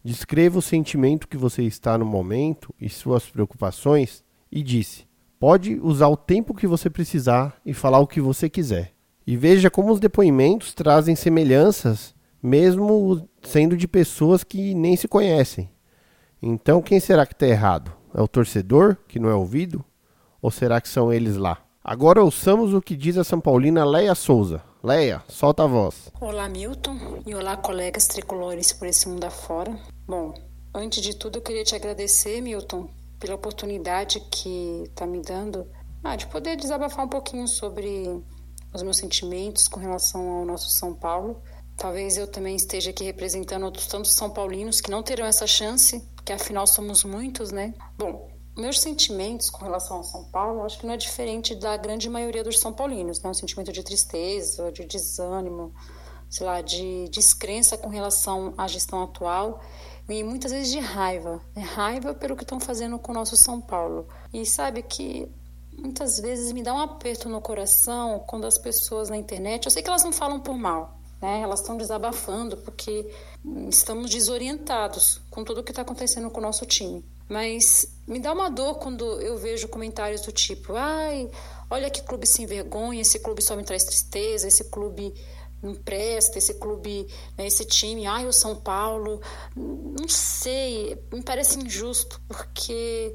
descreva 0.03 0.59
o 0.59 0.63
sentimento 0.63 1.29
que 1.29 1.37
você 1.37 1.63
está 1.63 1.99
no 1.99 2.07
momento 2.07 2.75
e 2.81 2.89
suas 2.89 3.29
preocupações 3.29 4.25
e 4.51 4.63
disse: 4.63 5.07
pode 5.39 5.79
usar 5.83 6.09
o 6.09 6.17
tempo 6.17 6.55
que 6.55 6.67
você 6.67 6.89
precisar 6.89 7.61
e 7.67 7.75
falar 7.75 7.99
o 7.99 8.07
que 8.07 8.21
você 8.21 8.49
quiser. 8.49 8.93
E 9.27 9.37
veja 9.37 9.71
como 9.71 9.93
os 9.93 10.01
depoimentos 10.01 10.73
trazem 10.73 11.15
semelhanças, 11.15 12.15
mesmo 12.43 13.29
sendo 13.43 13.77
de 13.77 13.87
pessoas 13.87 14.43
que 14.43 14.75
nem 14.75 14.97
se 14.97 15.07
conhecem. 15.07 15.71
Então, 16.41 16.83
quem 16.83 17.01
será 17.01 17.27
que 17.27 17.33
está 17.33 17.47
errado? 17.47 17.93
É 18.15 18.21
o 18.21 18.29
torcedor 18.29 18.97
que 19.09 19.19
não 19.19 19.29
é 19.29 19.35
ouvido? 19.35 19.85
Ou 20.41 20.51
será 20.51 20.79
que 20.81 20.89
são 20.89 21.11
eles 21.11 21.37
lá? 21.37 21.64
Agora 21.87 22.25
ouçamos 22.25 22.73
o 22.73 22.81
que 22.81 22.97
diz 22.97 23.19
a 23.19 23.23
São 23.23 23.39
Paulina 23.39 23.85
Leia 23.85 24.15
Souza. 24.15 24.63
Leia, 24.83 25.23
solta 25.29 25.65
a 25.65 25.67
voz. 25.67 26.11
Olá, 26.19 26.49
Milton, 26.49 26.97
e 27.27 27.35
olá, 27.35 27.59
colegas 27.59 28.07
tricolores 28.07 28.73
por 28.73 28.89
esse 28.89 29.07
mundo 29.07 29.25
afora. 29.25 29.79
Bom, 30.09 30.33
antes 30.75 31.03
de 31.03 31.15
tudo, 31.15 31.37
eu 31.37 31.43
queria 31.43 31.63
te 31.63 31.75
agradecer, 31.75 32.41
Milton, 32.41 32.89
pela 33.21 33.35
oportunidade 33.35 34.19
que 34.31 34.85
está 34.87 35.07
me 35.07 35.21
dando 35.21 35.67
ah, 36.03 36.17
de 36.17 36.27
poder 36.29 36.57
desabafar 36.57 37.05
um 37.05 37.09
pouquinho 37.09 37.47
sobre 37.47 38.19
os 38.73 38.83
meus 38.83 38.97
sentimentos 38.97 39.69
com 39.69 39.79
relação 39.79 40.27
ao 40.27 40.47
nosso 40.47 40.71
São 40.71 40.95
Paulo. 40.95 41.43
Talvez 41.77 42.17
eu 42.17 42.27
também 42.27 42.57
esteja 42.57 42.93
aqui 42.93 43.05
representando 43.05 43.65
outros 43.65 43.87
tantos 43.87 44.15
São 44.15 44.31
Paulinos 44.31 44.81
que 44.81 44.91
não 44.91 45.03
terão 45.03 45.27
essa 45.27 45.47
chance, 45.47 46.03
que 46.25 46.33
afinal 46.33 46.67
somos 46.67 47.05
muitos, 47.05 47.53
né? 47.53 47.75
Bom, 47.99 48.34
meus 48.57 48.81
sentimentos 48.81 49.51
com 49.51 49.65
relação 49.65 49.99
ao 49.99 50.05
São 50.05 50.25
Paulo, 50.25 50.63
acho 50.65 50.79
que 50.79 50.87
não 50.87 50.95
é 50.95 50.97
diferente 50.97 51.55
da 51.55 51.77
grande 51.77 52.09
maioria 52.09 52.45
dos 52.45 52.61
São 52.61 52.73
Paulinos, 52.73 53.21
né? 53.21 53.31
Um 53.31 53.35
sentimento 53.35 53.73
de 53.73 53.83
tristeza, 53.83 54.71
de 54.71 54.85
desânimo, 54.85 55.75
sei 56.31 56.47
lá, 56.47 56.61
de 56.61 57.09
descrença 57.09 57.77
com 57.77 57.89
relação 57.89 58.55
à 58.57 58.67
gestão 58.69 59.03
atual 59.03 59.61
e 60.09 60.23
muitas 60.23 60.53
vezes 60.53 60.71
de 60.71 60.79
raiva, 60.79 61.41
né? 61.55 61.63
raiva 61.63 62.15
pelo 62.15 62.37
que 62.37 62.43
estão 62.43 62.61
fazendo 62.61 62.99
com 62.99 63.13
o 63.13 63.15
nosso 63.15 63.37
São 63.37 63.61
Paulo. 63.61 64.07
E 64.33 64.45
sabe 64.45 64.83
que 64.83 65.29
muitas 65.73 66.21
vezes 66.21 66.53
me 66.53 66.63
dá 66.63 66.75
um 66.75 66.79
aperto 66.79 67.29
no 67.29 67.41
coração 67.41 68.21
quando 68.27 68.47
as 68.47 68.59
pessoas 68.59 69.09
na 69.09 69.17
internet, 69.17 69.65
eu 69.65 69.71
sei 69.71 69.83
que 69.83 69.89
elas 69.89 70.05
não 70.05 70.13
falam 70.13 70.41
por 70.41 70.57
mal, 70.57 70.99
né? 71.21 71.41
Elas 71.41 71.61
estão 71.61 71.77
desabafando 71.77 72.57
porque 72.59 73.11
estamos 73.69 74.11
desorientados 74.11 75.21
com 75.31 75.43
tudo 75.43 75.61
o 75.61 75.65
que 75.65 75.73
está 75.73 75.83
acontecendo 75.83 76.31
com 76.31 76.39
o 76.39 76.43
nosso 76.43 76.65
time. 76.67 77.05
Mas 77.29 77.87
me 78.07 78.21
dá 78.21 78.33
uma 78.33 78.51
dor 78.51 78.77
quando 78.77 79.05
eu 79.21 79.37
vejo 79.39 79.69
comentários 79.69 80.21
do 80.23 80.33
tipo: 80.33 80.75
ai, 80.75 81.31
olha 81.71 81.91
que 81.91 82.03
clube 82.03 82.27
sem 82.27 82.47
vergonha, 82.47 83.01
esse 83.01 83.19
clube 83.19 83.43
só 83.43 83.57
me 83.57 83.65
traz 83.65 83.85
tristeza, 83.85 84.47
esse 84.47 84.65
clube 84.65 85.15
não 85.63 85.75
presta, 85.75 86.37
esse 86.37 86.55
clube, 86.55 87.07
né, 87.39 87.47
esse 87.47 87.65
time, 87.65 88.07
ai, 88.07 88.27
o 88.27 88.33
São 88.33 88.57
Paulo. 88.57 89.21
Não 89.57 90.09
sei, 90.09 91.03
me 91.13 91.23
parece 91.23 91.59
injusto, 91.59 92.21
porque 92.29 93.15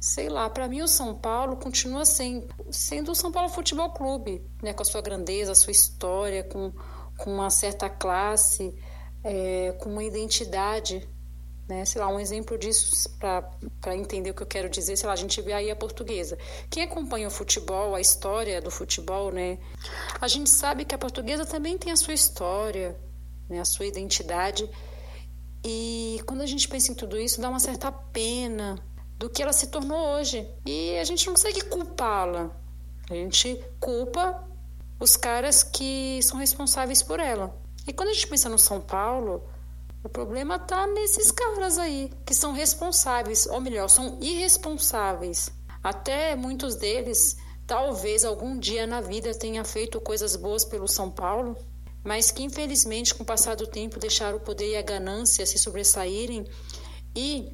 sei 0.00 0.28
lá, 0.28 0.48
para 0.48 0.68
mim 0.68 0.80
o 0.80 0.88
São 0.88 1.14
Paulo 1.14 1.56
continua 1.56 2.04
sendo, 2.04 2.46
sendo 2.70 3.10
o 3.10 3.14
São 3.16 3.32
Paulo 3.32 3.48
Futebol 3.48 3.90
Clube, 3.90 4.44
né, 4.62 4.72
com 4.72 4.82
a 4.82 4.86
sua 4.86 5.00
grandeza, 5.00 5.52
a 5.52 5.56
sua 5.56 5.72
história, 5.72 6.44
com, 6.44 6.72
com 7.18 7.34
uma 7.34 7.50
certa 7.50 7.90
classe, 7.90 8.72
é, 9.24 9.72
com 9.80 9.90
uma 9.90 10.04
identidade 10.04 11.08
né? 11.68 11.84
Sei 11.84 12.00
lá, 12.00 12.08
um 12.08 12.18
exemplo 12.18 12.56
disso 12.56 13.10
para 13.18 13.94
entender 13.94 14.30
o 14.30 14.34
que 14.34 14.42
eu 14.42 14.46
quero 14.46 14.70
dizer, 14.70 14.96
sei 14.96 15.06
lá, 15.06 15.12
a 15.12 15.16
gente 15.16 15.40
vê 15.42 15.52
aí 15.52 15.70
a 15.70 15.76
portuguesa. 15.76 16.38
Quem 16.70 16.82
acompanha 16.82 17.28
o 17.28 17.30
futebol, 17.30 17.94
a 17.94 18.00
história 18.00 18.60
do 18.60 18.70
futebol, 18.70 19.30
né? 19.30 19.58
A 20.20 20.26
gente 20.26 20.48
sabe 20.48 20.84
que 20.84 20.94
a 20.94 20.98
portuguesa 20.98 21.44
também 21.44 21.76
tem 21.76 21.92
a 21.92 21.96
sua 21.96 22.14
história, 22.14 22.98
né? 23.48 23.60
a 23.60 23.64
sua 23.64 23.84
identidade. 23.84 24.68
E 25.62 26.20
quando 26.26 26.40
a 26.40 26.46
gente 26.46 26.66
pensa 26.66 26.90
em 26.90 26.94
tudo 26.94 27.18
isso, 27.18 27.40
dá 27.40 27.50
uma 27.50 27.60
certa 27.60 27.92
pena 27.92 28.78
do 29.18 29.28
que 29.28 29.42
ela 29.42 29.52
se 29.52 29.66
tornou 29.66 30.16
hoje. 30.16 30.48
E 30.64 30.96
a 30.96 31.04
gente 31.04 31.26
não 31.26 31.34
consegue 31.34 31.60
culpá-la. 31.62 32.50
A 33.10 33.14
gente 33.14 33.62
culpa 33.78 34.46
os 34.98 35.16
caras 35.16 35.62
que 35.62 36.20
são 36.22 36.38
responsáveis 36.38 37.02
por 37.02 37.20
ela. 37.20 37.54
E 37.86 37.92
quando 37.92 38.08
a 38.08 38.12
gente 38.12 38.26
pensa 38.26 38.48
no 38.48 38.58
São 38.58 38.80
Paulo, 38.80 39.42
o 40.02 40.08
problema 40.08 40.56
está 40.56 40.86
nesses 40.86 41.30
caras 41.30 41.78
aí, 41.78 42.10
que 42.24 42.34
são 42.34 42.52
responsáveis, 42.52 43.46
ou 43.46 43.60
melhor, 43.60 43.88
são 43.88 44.18
irresponsáveis. 44.20 45.50
Até 45.82 46.36
muitos 46.36 46.76
deles, 46.76 47.36
talvez 47.66 48.24
algum 48.24 48.58
dia 48.58 48.86
na 48.86 49.00
vida 49.00 49.34
tenha 49.34 49.64
feito 49.64 50.00
coisas 50.00 50.36
boas 50.36 50.64
pelo 50.64 50.86
São 50.86 51.10
Paulo, 51.10 51.56
mas 52.04 52.30
que 52.30 52.42
infelizmente, 52.42 53.14
com 53.14 53.22
o 53.22 53.26
passar 53.26 53.56
do 53.56 53.66
tempo, 53.66 53.98
deixaram 53.98 54.38
o 54.38 54.40
poder 54.40 54.70
e 54.70 54.76
a 54.76 54.82
ganância 54.82 55.44
se 55.44 55.58
sobressaírem 55.58 56.46
e 57.14 57.52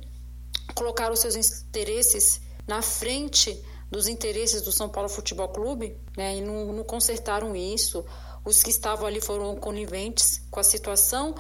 colocaram 0.75 1.17
seus 1.17 1.35
interesses 1.37 2.41
na 2.67 2.83
frente 2.83 3.59
dos 3.91 4.07
interesses 4.07 4.63
do 4.63 4.73
São 4.73 4.89
Paulo 4.89 5.09
Futebol 5.09 5.49
Clube, 5.49 5.97
né, 6.17 6.37
e 6.37 6.41
não, 6.41 6.73
não 6.73 6.85
consertaram 6.85 7.57
isso. 7.57 8.05
Os 8.45 8.63
que 8.63 8.71
estavam 8.71 9.07
ali 9.07 9.21
foram 9.21 9.57
coniventes 9.57 10.43
com 10.51 10.61
a 10.61 10.65
situação 10.65 11.35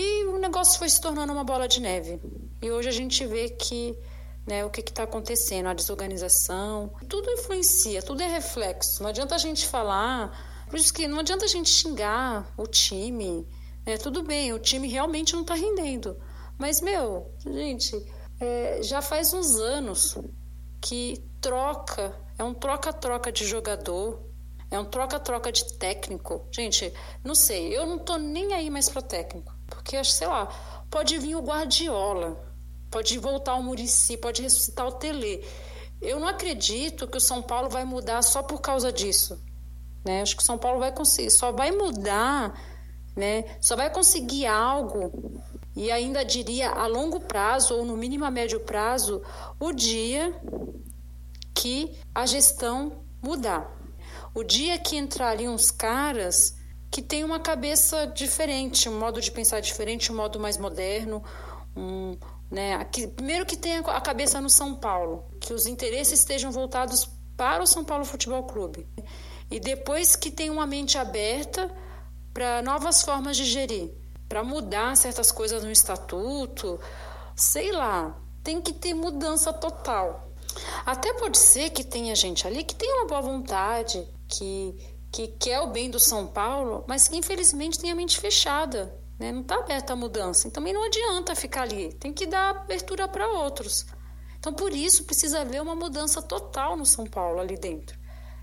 e 0.00 0.24
o 0.24 0.38
negócio 0.38 0.78
foi 0.78 0.88
se 0.88 1.00
tornando 1.00 1.32
uma 1.32 1.44
bola 1.44 1.68
de 1.68 1.80
neve. 1.80 2.18
E 2.62 2.70
hoje 2.70 2.88
a 2.88 2.92
gente 2.92 3.26
vê 3.26 3.50
que 3.50 3.94
né, 4.46 4.64
o 4.64 4.70
que 4.70 4.80
está 4.80 5.02
acontecendo, 5.02 5.66
a 5.66 5.74
desorganização, 5.74 6.90
tudo 7.08 7.30
influencia, 7.30 8.02
tudo 8.02 8.22
é 8.22 8.26
reflexo. 8.26 9.02
Não 9.02 9.10
adianta 9.10 9.34
a 9.34 9.38
gente 9.38 9.66
falar, 9.66 10.66
por 10.68 10.78
isso 10.78 10.92
que 10.92 11.06
não 11.06 11.18
adianta 11.18 11.44
a 11.44 11.48
gente 11.48 11.68
xingar 11.68 12.50
o 12.56 12.66
time. 12.66 13.46
Né, 13.86 13.98
tudo 13.98 14.22
bem, 14.22 14.52
o 14.52 14.58
time 14.58 14.88
realmente 14.88 15.34
não 15.34 15.42
está 15.42 15.54
rendendo. 15.54 16.16
Mas, 16.58 16.80
meu, 16.80 17.30
gente, 17.44 17.94
é, 18.40 18.82
já 18.82 19.02
faz 19.02 19.34
uns 19.34 19.56
anos 19.56 20.16
que 20.80 21.22
troca, 21.42 22.18
é 22.38 22.44
um 22.44 22.54
troca-troca 22.54 23.30
de 23.30 23.44
jogador, 23.46 24.30
é 24.70 24.78
um 24.78 24.84
troca-troca 24.84 25.52
de 25.52 25.76
técnico. 25.78 26.48
Gente, 26.52 26.92
não 27.24 27.34
sei, 27.34 27.76
eu 27.76 27.84
não 27.86 27.98
tô 27.98 28.16
nem 28.16 28.54
aí 28.54 28.70
mais 28.70 28.88
para 28.88 29.02
técnico. 29.02 29.59
Porque, 29.70 30.02
sei 30.04 30.26
lá, 30.26 30.46
pode 30.90 31.16
vir 31.18 31.36
o 31.36 31.42
Guardiola, 31.42 32.38
pode 32.90 33.16
voltar 33.18 33.54
o 33.54 33.62
Murici, 33.62 34.18
pode 34.18 34.42
ressuscitar 34.42 34.86
o 34.86 34.92
Tele. 34.92 35.42
Eu 36.02 36.20
não 36.20 36.28
acredito 36.28 37.08
que 37.08 37.16
o 37.16 37.20
São 37.20 37.40
Paulo 37.40 37.70
vai 37.70 37.84
mudar 37.84 38.20
só 38.22 38.42
por 38.42 38.60
causa 38.60 38.92
disso. 38.92 39.42
Né? 40.04 40.20
Acho 40.20 40.36
que 40.36 40.42
o 40.42 40.46
São 40.46 40.58
Paulo 40.58 40.78
vai 40.78 40.92
conseguir, 40.92 41.30
só 41.30 41.52
vai 41.52 41.70
mudar 41.70 42.54
né? 43.16 43.44
Só 43.60 43.76
vai 43.76 43.90
conseguir 43.90 44.46
algo 44.46 45.42
e 45.74 45.90
ainda 45.90 46.24
diria 46.24 46.70
a 46.70 46.86
longo 46.86 47.20
prazo 47.20 47.76
ou 47.76 47.84
no 47.84 47.96
mínimo 47.96 48.24
a 48.24 48.30
médio 48.30 48.60
prazo 48.60 49.22
o 49.58 49.72
dia 49.72 50.34
que 51.54 51.98
a 52.14 52.26
gestão 52.26 53.04
mudar. 53.22 53.70
O 54.34 54.42
dia 54.42 54.78
que 54.78 54.96
entrar 54.96 55.30
ali 55.30 55.48
uns 55.48 55.70
caras 55.70 56.56
que 56.90 57.00
têm 57.00 57.22
uma 57.22 57.38
cabeça 57.38 58.06
diferente, 58.06 58.88
um 58.88 58.98
modo 58.98 59.20
de 59.20 59.30
pensar 59.30 59.60
diferente, 59.60 60.10
um 60.10 60.16
modo 60.16 60.40
mais 60.40 60.58
moderno, 60.58 61.22
um, 61.76 62.16
né? 62.50 62.84
Que, 62.86 63.06
primeiro 63.06 63.46
que 63.46 63.56
tenha 63.56 63.80
a 63.80 64.00
cabeça 64.00 64.40
no 64.40 64.50
São 64.50 64.74
Paulo, 64.74 65.24
que 65.40 65.52
os 65.52 65.66
interesses 65.66 66.18
estejam 66.18 66.50
voltados 66.50 67.08
para 67.36 67.62
o 67.62 67.66
São 67.66 67.84
Paulo 67.84 68.04
Futebol 68.04 68.42
Clube. 68.42 68.88
E 69.50 69.60
depois 69.60 70.16
que 70.16 70.30
tenha 70.30 70.52
uma 70.52 70.66
mente 70.66 70.98
aberta 70.98 71.70
para 72.34 72.60
novas 72.62 73.02
formas 73.02 73.36
de 73.36 73.44
gerir, 73.44 73.92
para 74.28 74.44
mudar 74.44 74.96
certas 74.96 75.32
coisas 75.32 75.64
no 75.64 75.70
estatuto, 75.70 76.78
sei 77.34 77.72
lá, 77.72 78.16
tem 78.42 78.60
que 78.60 78.72
ter 78.72 78.94
mudança 78.94 79.52
total. 79.52 80.28
Até 80.84 81.14
pode 81.14 81.38
ser 81.38 81.70
que 81.70 81.84
tenha 81.84 82.14
gente 82.14 82.46
ali 82.46 82.64
que 82.64 82.74
tenha 82.74 82.94
uma 82.96 83.06
boa 83.06 83.20
vontade, 83.20 84.06
que, 84.28 84.76
que 85.12 85.28
quer 85.28 85.60
o 85.60 85.68
bem 85.68 85.90
do 85.90 85.98
São 85.98 86.26
Paulo, 86.26 86.84
mas 86.86 87.08
que 87.08 87.16
infelizmente 87.16 87.78
tem 87.78 87.90
a 87.90 87.94
mente 87.94 88.18
fechada, 88.18 88.94
né? 89.18 89.32
não 89.32 89.42
está 89.42 89.56
aberta 89.56 89.92
à 89.92 89.96
mudança. 89.96 90.48
E 90.48 90.50
também 90.50 90.72
não 90.72 90.84
adianta 90.84 91.34
ficar 91.34 91.62
ali, 91.62 91.92
tem 91.94 92.12
que 92.12 92.26
dar 92.26 92.50
abertura 92.50 93.08
para 93.08 93.28
outros. 93.28 93.86
Então, 94.38 94.54
por 94.54 94.72
isso, 94.72 95.04
precisa 95.04 95.42
haver 95.42 95.60
uma 95.60 95.74
mudança 95.74 96.22
total 96.22 96.76
no 96.76 96.86
São 96.86 97.04
Paulo 97.06 97.40
ali 97.40 97.58
dentro. 97.58 97.98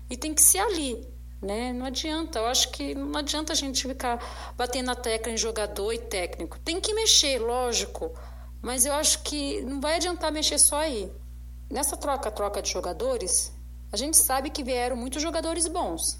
E 0.08 0.16
tem 0.16 0.32
que 0.32 0.40
ser 0.40 0.58
ali, 0.58 1.04
né? 1.42 1.72
Não 1.72 1.86
adianta. 1.86 2.38
Eu 2.38 2.46
acho 2.46 2.70
que 2.70 2.94
não 2.94 3.18
adianta 3.18 3.52
a 3.52 3.56
gente 3.56 3.86
ficar 3.86 4.52
batendo 4.56 4.86
na 4.86 4.94
tecla 4.94 5.32
em 5.32 5.36
jogador 5.36 5.92
e 5.92 5.98
técnico. 5.98 6.58
Tem 6.60 6.80
que 6.80 6.94
mexer, 6.94 7.40
lógico. 7.40 8.12
Mas 8.62 8.86
eu 8.86 8.92
acho 8.94 9.22
que 9.22 9.60
não 9.62 9.80
vai 9.80 9.96
adiantar 9.96 10.30
mexer 10.30 10.58
só 10.58 10.76
aí. 10.76 11.10
Nessa 11.68 11.96
troca-troca 11.96 12.62
de 12.62 12.70
jogadores, 12.70 13.52
a 13.92 13.96
gente 13.96 14.16
sabe 14.16 14.50
que 14.50 14.64
vieram 14.64 14.96
muitos 14.96 15.20
jogadores 15.20 15.66
bons, 15.66 16.18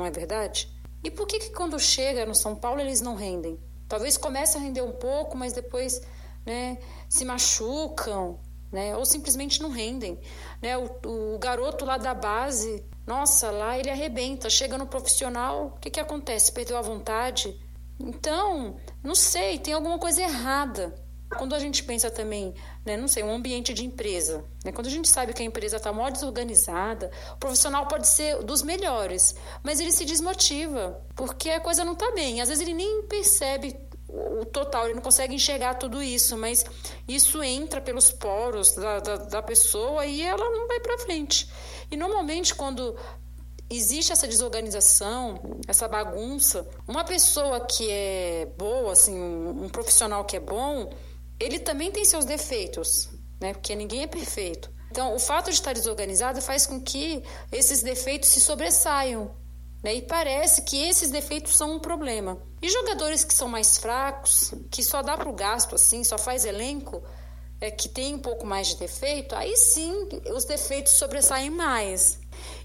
não 0.00 0.06
é 0.06 0.10
verdade? 0.10 0.66
E 1.04 1.10
por 1.10 1.26
que, 1.26 1.38
que 1.38 1.50
quando 1.50 1.78
chega 1.78 2.24
no 2.24 2.34
São 2.34 2.56
Paulo 2.56 2.80
eles 2.80 3.02
não 3.02 3.14
rendem? 3.14 3.60
Talvez 3.86 4.16
comece 4.16 4.56
a 4.56 4.60
render 4.60 4.80
um 4.80 4.92
pouco, 4.92 5.36
mas 5.36 5.52
depois 5.52 6.00
né, 6.46 6.78
se 7.08 7.24
machucam, 7.24 8.40
né, 8.72 8.96
ou 8.96 9.04
simplesmente 9.04 9.60
não 9.60 9.70
rendem. 9.70 10.18
Né? 10.62 10.76
O, 10.78 11.34
o 11.34 11.38
garoto 11.38 11.84
lá 11.84 11.98
da 11.98 12.14
base, 12.14 12.82
nossa, 13.06 13.50
lá 13.50 13.78
ele 13.78 13.90
arrebenta, 13.90 14.48
chega 14.48 14.78
no 14.78 14.86
profissional, 14.86 15.74
o 15.76 15.80
que, 15.80 15.90
que 15.90 16.00
acontece? 16.00 16.52
Perdeu 16.52 16.78
a 16.78 16.82
vontade? 16.82 17.54
Então, 17.98 18.76
não 19.02 19.14
sei, 19.14 19.58
tem 19.58 19.74
alguma 19.74 19.98
coisa 19.98 20.22
errada. 20.22 20.94
Quando 21.36 21.54
a 21.54 21.58
gente 21.58 21.84
pensa 21.84 22.10
também, 22.10 22.54
né, 22.84 22.96
não 22.96 23.08
sei, 23.08 23.22
um 23.22 23.32
ambiente 23.32 23.74
de 23.74 23.84
empresa, 23.84 24.44
né, 24.64 24.72
quando 24.72 24.86
a 24.86 24.90
gente 24.90 25.08
sabe 25.08 25.32
que 25.32 25.42
a 25.42 25.44
empresa 25.44 25.76
está 25.76 25.92
mal 25.92 26.10
desorganizada, 26.10 27.10
o 27.34 27.36
profissional 27.36 27.86
pode 27.86 28.08
ser 28.08 28.42
dos 28.42 28.62
melhores, 28.62 29.34
mas 29.62 29.80
ele 29.80 29.92
se 29.92 30.04
desmotiva, 30.04 31.00
porque 31.14 31.50
a 31.50 31.60
coisa 31.60 31.84
não 31.84 31.92
está 31.92 32.10
bem. 32.12 32.40
Às 32.40 32.48
vezes 32.48 32.62
ele 32.62 32.74
nem 32.74 33.02
percebe 33.02 33.76
o 34.08 34.44
total, 34.44 34.86
ele 34.86 34.94
não 34.94 35.02
consegue 35.02 35.34
enxergar 35.34 35.74
tudo 35.74 36.02
isso, 36.02 36.36
mas 36.36 36.64
isso 37.06 37.42
entra 37.42 37.80
pelos 37.80 38.10
poros 38.10 38.74
da, 38.74 38.98
da, 38.98 39.16
da 39.16 39.42
pessoa 39.42 40.04
e 40.04 40.22
ela 40.22 40.50
não 40.50 40.66
vai 40.66 40.80
para 40.80 40.98
frente. 40.98 41.48
E 41.90 41.96
normalmente, 41.96 42.54
quando 42.54 42.96
existe 43.68 44.12
essa 44.12 44.26
desorganização, 44.26 45.60
essa 45.68 45.86
bagunça, 45.86 46.68
uma 46.88 47.04
pessoa 47.04 47.60
que 47.60 47.88
é 47.88 48.48
boa, 48.58 48.92
assim, 48.92 49.14
um, 49.14 49.64
um 49.64 49.68
profissional 49.68 50.24
que 50.24 50.36
é 50.36 50.40
bom, 50.40 50.90
ele 51.40 51.58
também 51.58 51.90
tem 51.90 52.04
seus 52.04 52.26
defeitos, 52.26 53.08
né? 53.40 53.54
Porque 53.54 53.74
ninguém 53.74 54.02
é 54.02 54.06
perfeito. 54.06 54.70
Então, 54.90 55.14
o 55.14 55.18
fato 55.18 55.46
de 55.46 55.56
estar 55.56 55.72
desorganizado 55.72 56.42
faz 56.42 56.66
com 56.66 56.80
que 56.80 57.22
esses 57.50 57.82
defeitos 57.82 58.28
se 58.28 58.40
sobressaiam. 58.40 59.34
Né? 59.82 59.94
E 59.94 60.02
parece 60.02 60.62
que 60.62 60.76
esses 60.82 61.10
defeitos 61.10 61.56
são 61.56 61.76
um 61.76 61.78
problema. 61.78 62.38
E 62.60 62.68
jogadores 62.68 63.24
que 63.24 63.32
são 63.32 63.48
mais 63.48 63.78
fracos, 63.78 64.52
que 64.70 64.82
só 64.82 65.00
dá 65.00 65.16
para 65.16 65.28
o 65.28 65.34
gasto 65.34 65.74
assim, 65.74 66.04
só 66.04 66.18
faz 66.18 66.44
elenco, 66.44 67.02
é, 67.60 67.70
que 67.70 67.88
tem 67.88 68.14
um 68.14 68.18
pouco 68.18 68.46
mais 68.46 68.68
de 68.68 68.76
defeito, 68.76 69.34
aí 69.34 69.56
sim 69.56 70.08
os 70.34 70.44
defeitos 70.44 70.94
sobressaem 70.94 71.50
mais. 71.50 72.18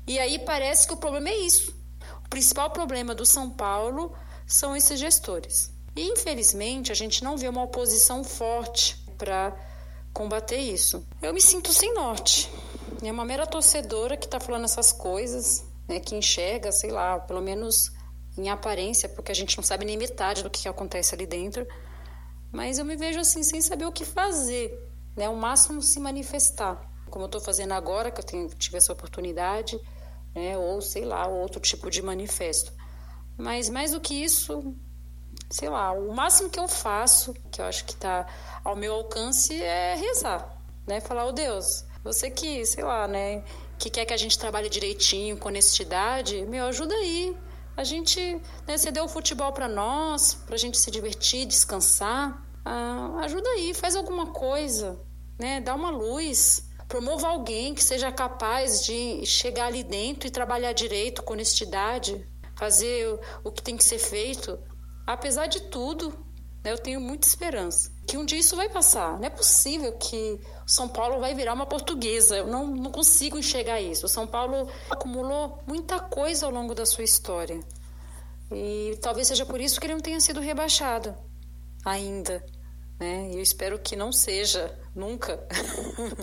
E 0.08 0.18
aí 0.20 0.40
parece 0.40 0.88
que 0.88 0.94
o 0.94 0.98
problema 0.98 1.30
é 1.30 1.38
isso. 1.38 1.74
O 2.26 2.30
principal 2.30 2.70
problema 2.72 3.14
do 3.14 3.26
São 3.26 3.50
Paulo 3.50 4.16
são 4.48 4.76
esses 4.76 5.00
gestores. 5.00 5.75
E 5.96 6.04
infelizmente 6.12 6.92
a 6.92 6.96
gente 6.96 7.24
não 7.24 7.38
vê 7.38 7.48
uma 7.48 7.64
oposição 7.64 8.24
forte 8.24 8.98
para 9.18 9.56
combater 10.14 10.58
isso. 10.58 11.06
Eu 11.22 11.34
me 11.34 11.42
sinto 11.42 11.72
sem 11.72 11.94
norte. 11.94 12.52
É 13.04 13.12
uma 13.12 13.26
mera 13.26 13.46
torcedora 13.46 14.18
que 14.18 14.26
está 14.26 14.40
falando 14.40 14.66
essas 14.66 14.92
coisas, 14.92 15.64
né, 15.88 16.00
que 16.00 16.16
enxerga, 16.16 16.72
sei 16.72 16.92
lá, 16.92 17.20
pelo 17.20 17.42
menos 17.42 17.92
em 18.38 18.50
aparência, 18.50 19.08
porque 19.08 19.32
a 19.32 19.36
gente 19.36 19.56
não 19.58 19.64
sabe 19.64 19.86
nem 19.86 19.98
metade 19.98 20.44
do 20.44 20.50
que 20.50 20.68
acontece 20.68 21.16
ali 21.16 21.26
dentro. 21.26 21.66
Mas 22.52 22.78
eu 22.78 22.86
me 22.86 22.96
vejo 22.96 23.20
assim, 23.20 23.44
sem 23.44 23.62
saber 23.62 23.86
o 23.86 23.92
que 23.92 24.06
fazer, 24.06 24.78
né? 25.16 25.28
O 25.30 25.36
máximo 25.36 25.82
se 25.82 26.00
manifestar, 26.00 26.82
como 27.10 27.24
eu 27.24 27.28
estou 27.28 27.42
fazendo 27.42 27.74
agora, 27.74 28.12
que 28.12 28.20
eu 28.20 28.26
tenho, 28.26 28.48
tive 28.50 28.78
essa 28.78 28.94
oportunidade, 28.94 29.80
né? 30.34 30.58
Ou 30.58 30.82
sei 30.82 31.06
lá, 31.06 31.28
outro 31.28 31.60
tipo 31.60 31.90
de 31.90 32.02
manifesto. 32.02 32.74
Mas 33.38 33.70
mais 33.70 33.92
do 33.92 34.00
que 34.00 34.14
isso, 34.14 34.76
sei 35.50 35.70
lá, 35.70 35.92
o 35.92 36.14
máximo 36.14 36.50
que 36.50 36.60
eu 36.60 36.68
faço, 36.68 37.34
que 37.52 37.62
eu 37.62 37.66
acho 37.66 37.86
que 37.86 37.94
está 37.94 38.26
ao 38.64 38.76
meu 38.76 38.94
alcance, 38.94 39.62
é 39.62 39.96
rezar, 39.96 40.58
né? 40.88 41.00
Falar, 41.00 41.26
ô 41.26 41.30
oh, 41.30 41.32
Deus, 41.32 41.86
você 42.04 42.30
que, 42.30 42.66
sei 42.66 42.84
lá, 42.84 43.08
né, 43.08 43.44
que 43.78 43.90
quer 43.90 44.06
que 44.06 44.14
a 44.14 44.18
gente 44.18 44.38
trabalhe 44.38 44.70
direitinho, 44.70 45.38
com 45.38 45.50
honestidade, 45.50 46.46
meu, 46.46 46.66
ajuda 46.66 46.94
aí. 46.94 47.36
A 47.78 47.84
gente, 47.84 48.42
né, 48.68 48.78
você 48.78 48.92
deu 48.92 49.04
o 49.04 49.08
futebol 49.08 49.52
para 49.52 49.68
nós, 49.68 50.34
para 50.34 50.56
a 50.56 50.58
gente 50.58 50.78
se 50.78 50.90
divertir, 50.90 51.46
descansar. 51.46 52.42
Ah, 52.64 53.20
ajuda 53.24 53.48
aí, 53.50 53.74
faz 53.74 53.96
alguma 53.96 54.28
coisa, 54.28 55.00
né? 55.38 55.60
Dá 55.60 55.76
uma 55.76 55.90
luz. 55.90 56.70
Promova 56.88 57.28
alguém 57.28 57.74
que 57.74 57.84
seja 57.84 58.12
capaz 58.12 58.86
de 58.86 59.26
chegar 59.26 59.68
ali 59.68 59.84
dentro 59.84 60.28
e 60.28 60.32
trabalhar 60.32 60.72
direito, 60.72 61.24
com 61.24 61.34
honestidade, 61.34 62.26
fazer 62.56 63.20
o 63.44 63.52
que 63.52 63.62
tem 63.62 63.76
que 63.76 63.84
ser 63.84 64.00
feito. 64.00 64.58
Apesar 65.06 65.48
de 65.48 65.62
tudo, 65.62 66.10
né, 66.64 66.72
eu 66.72 66.78
tenho 66.78 67.00
muita 67.00 67.28
esperança 67.28 67.96
que 68.08 68.18
um 68.18 68.26
dia 68.26 68.40
isso 68.40 68.56
vai 68.56 68.70
passar. 68.70 69.18
Não 69.20 69.26
é 69.26 69.30
possível 69.30 69.92
que 69.94 70.40
São 70.66 70.88
Paulo 70.88 71.20
vai 71.20 71.34
virar 71.34 71.54
uma 71.54 71.66
portuguesa. 71.66 72.38
Eu 72.38 72.48
não, 72.48 72.68
não 72.68 72.92
consigo 72.92 73.38
enxergar 73.38 73.82
isso. 73.82 74.06
O 74.06 74.10
São 74.10 74.28
Paulo 74.28 74.70
acumulou 74.90 75.60
muita 75.66 76.00
coisa 76.00 76.46
ao 76.46 76.52
longo 76.52 76.76
da 76.76 76.86
sua 76.86 77.04
história. 77.04 77.60
E 78.52 78.98
talvez 79.02 79.28
seja 79.28 79.46
por 79.46 79.60
isso 79.60 79.80
que 79.80 79.88
ele 79.88 79.96
não 79.96 80.02
tenha 80.02 80.20
sido 80.20 80.40
rebaixado 80.40 81.16
ainda. 81.84 82.46
Né? 83.00 83.32
E 83.32 83.36
eu 83.36 83.42
espero 83.42 83.80
que 83.80 83.96
não 83.96 84.12
seja, 84.12 84.78
nunca. 84.96 85.46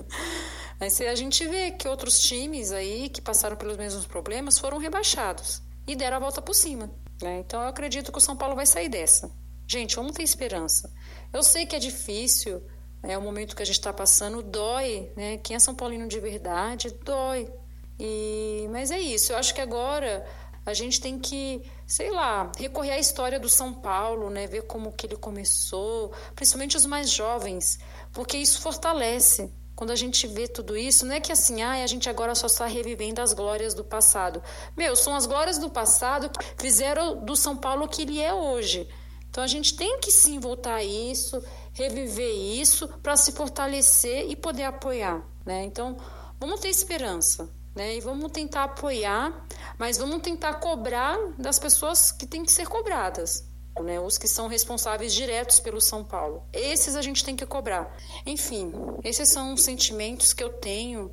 Mas 0.79 1.01
a 1.01 1.15
gente 1.15 1.47
vê 1.47 1.71
que 1.73 1.89
outros 1.89 2.21
times 2.21 2.73
aí 2.73 3.09
que 3.09 3.21
passaram 3.21 3.57
pelos 3.57 3.77
mesmos 3.77 4.07
problemas 4.07 4.59
foram 4.59 4.79
rebaixados 4.79 5.63
e 5.87 5.95
deram 5.95 6.17
a 6.17 6.21
volta 6.21 6.41
por 6.41 6.55
cima. 6.55 6.91
Né? 7.23 7.39
Então 7.39 7.63
eu 7.63 7.69
acredito 7.69 8.11
que 8.11 8.19
o 8.19 8.21
São 8.21 8.37
Paulo 8.37 8.57
vai 8.57 8.67
sair 8.67 8.89
dessa. 8.89 9.31
Gente, 9.67 9.97
vamos 9.97 10.13
ter 10.13 10.23
esperança. 10.23 10.93
Eu 11.33 11.43
sei 11.43 11.65
que 11.65 11.77
é 11.77 11.79
difícil, 11.79 12.63
é 13.03 13.17
o 13.17 13.23
momento 13.23 13.57
que 13.57 13.63
a 13.63 13.67
gente 13.67 13.79
está 13.79 13.93
passando, 13.93 14.43
dói, 14.43 15.11
né? 15.17 15.39
Quem 15.39 15.57
é 15.57 15.59
São 15.59 15.75
Paulino 15.75 16.07
de 16.07 16.21
verdade, 16.21 16.91
dói. 17.05 17.51
E, 17.99 18.67
mas 18.71 18.91
é 18.91 18.99
isso, 18.99 19.33
eu 19.33 19.37
acho 19.37 19.55
que 19.55 19.61
agora 19.61 20.27
a 20.65 20.75
gente 20.75 21.01
tem 21.01 21.19
que, 21.19 21.63
sei 21.87 22.11
lá, 22.11 22.51
recorrer 22.57 22.93
à 22.93 22.99
história 22.99 23.39
do 23.39 23.49
São 23.49 23.73
Paulo, 23.73 24.31
né? 24.31 24.47
Ver 24.47 24.63
como 24.63 24.93
que 24.93 25.07
ele 25.07 25.17
começou, 25.17 26.13
principalmente 26.35 26.77
os 26.77 26.87
mais 26.87 27.11
jovens, 27.11 27.79
porque 28.13 28.37
isso 28.37 28.61
fortalece. 28.61 29.53
Quando 29.83 29.91
a 29.91 29.97
gente 29.97 30.29
vê 30.29 30.47
tudo 30.47 30.77
isso, 30.77 31.05
não 31.05 31.17
é 31.17 31.19
que 31.19 31.33
assim, 31.33 31.61
ah, 31.61 31.83
a 31.83 31.87
gente 31.89 32.09
agora 32.09 32.37
só 32.37 32.47
está 32.47 32.67
revivendo 32.67 33.21
as 33.21 33.33
glórias 33.33 33.75
do 33.75 33.83
passado. 33.83 34.41
Meu, 34.77 34.95
são 34.95 35.13
as 35.13 35.27
glórias 35.27 35.59
do 35.59 35.69
passado 35.69 36.31
que 36.31 36.63
fizeram 36.63 37.25
do 37.25 37.35
São 37.35 37.57
Paulo 37.57 37.87
o 37.87 37.89
que 37.89 38.03
ele 38.03 38.21
é 38.21 38.33
hoje. 38.33 38.89
Então 39.29 39.43
a 39.43 39.47
gente 39.49 39.75
tem 39.75 39.99
que 39.99 40.13
sim 40.13 40.39
voltar 40.39 40.77
a 40.77 40.85
isso, 40.85 41.43
reviver 41.73 42.33
isso 42.33 42.87
para 43.03 43.17
se 43.17 43.33
fortalecer 43.33 44.31
e 44.31 44.37
poder 44.37 44.63
apoiar, 44.63 45.21
né? 45.45 45.65
Então 45.65 45.97
vamos 46.39 46.61
ter 46.61 46.69
esperança, 46.69 47.53
né? 47.75 47.97
E 47.97 48.01
vamos 48.01 48.31
tentar 48.31 48.63
apoiar, 48.63 49.49
mas 49.77 49.99
vamos 49.99 50.23
tentar 50.23 50.61
cobrar 50.61 51.19
das 51.37 51.59
pessoas 51.59 52.13
que 52.13 52.25
têm 52.25 52.45
que 52.45 52.53
ser 52.53 52.69
cobradas. 52.69 53.51
Né, 53.81 53.99
os 53.99 54.19
que 54.19 54.29
são 54.29 54.49
responsáveis 54.49 55.15
diretos 55.15 55.59
pelo 55.59 55.81
São 55.81 56.05
Paulo. 56.05 56.43
Esses 56.53 56.95
a 56.95 57.01
gente 57.01 57.25
tem 57.25 57.35
que 57.35 57.47
cobrar. 57.47 57.97
Enfim, 58.27 58.71
esses 59.03 59.31
são 59.31 59.55
os 59.55 59.63
sentimentos 59.63 60.35
que 60.35 60.45
eu 60.45 60.51
tenho 60.51 61.11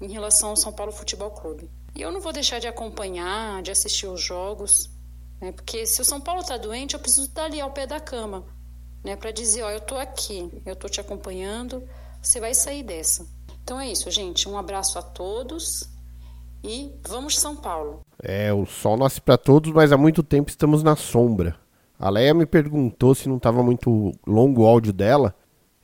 em 0.00 0.12
relação 0.12 0.50
ao 0.50 0.56
São 0.56 0.72
Paulo 0.72 0.92
Futebol 0.92 1.32
Clube. 1.32 1.68
E 1.96 2.02
eu 2.02 2.12
não 2.12 2.20
vou 2.20 2.32
deixar 2.32 2.60
de 2.60 2.68
acompanhar, 2.68 3.60
de 3.62 3.70
assistir 3.72 4.06
os 4.06 4.20
jogos, 4.20 4.88
Né? 5.40 5.52
Porque 5.52 5.86
se 5.86 6.00
o 6.00 6.04
São 6.04 6.20
Paulo 6.20 6.40
está 6.40 6.56
doente, 6.56 6.94
eu 6.94 7.00
preciso 7.00 7.26
estar 7.26 7.44
ali 7.44 7.60
ao 7.60 7.70
pé 7.70 7.86
da 7.86 8.00
cama, 8.00 8.44
né? 9.04 9.16
Para 9.16 9.30
dizer, 9.30 9.62
ó, 9.62 9.70
eu 9.70 9.78
estou 9.78 9.98
aqui, 9.98 10.50
eu 10.64 10.72
estou 10.72 10.88
te 10.88 11.00
acompanhando, 11.00 11.82
você 12.22 12.40
vai 12.40 12.54
sair 12.54 12.82
dessa. 12.82 13.26
Então 13.62 13.80
é 13.80 13.88
isso, 13.90 14.10
gente. 14.10 14.48
Um 14.48 14.56
abraço 14.56 14.98
a 14.98 15.02
todos 15.02 15.88
e 16.62 16.92
vamos 17.06 17.38
São 17.38 17.56
Paulo. 17.56 18.00
É, 18.22 18.52
o 18.52 18.64
sol 18.64 18.96
nasce 18.96 19.20
para 19.20 19.36
todos, 19.36 19.72
mas 19.72 19.92
há 19.92 19.96
muito 19.96 20.22
tempo 20.22 20.50
estamos 20.50 20.82
na 20.82 20.96
sombra. 20.96 21.56
A 21.98 22.10
Leia 22.10 22.34
me 22.34 22.46
perguntou 22.46 23.14
se 23.14 23.28
não 23.28 23.36
estava 23.36 23.62
muito 23.62 24.12
longo 24.26 24.62
o 24.62 24.66
áudio 24.66 24.92
dela. 24.92 25.34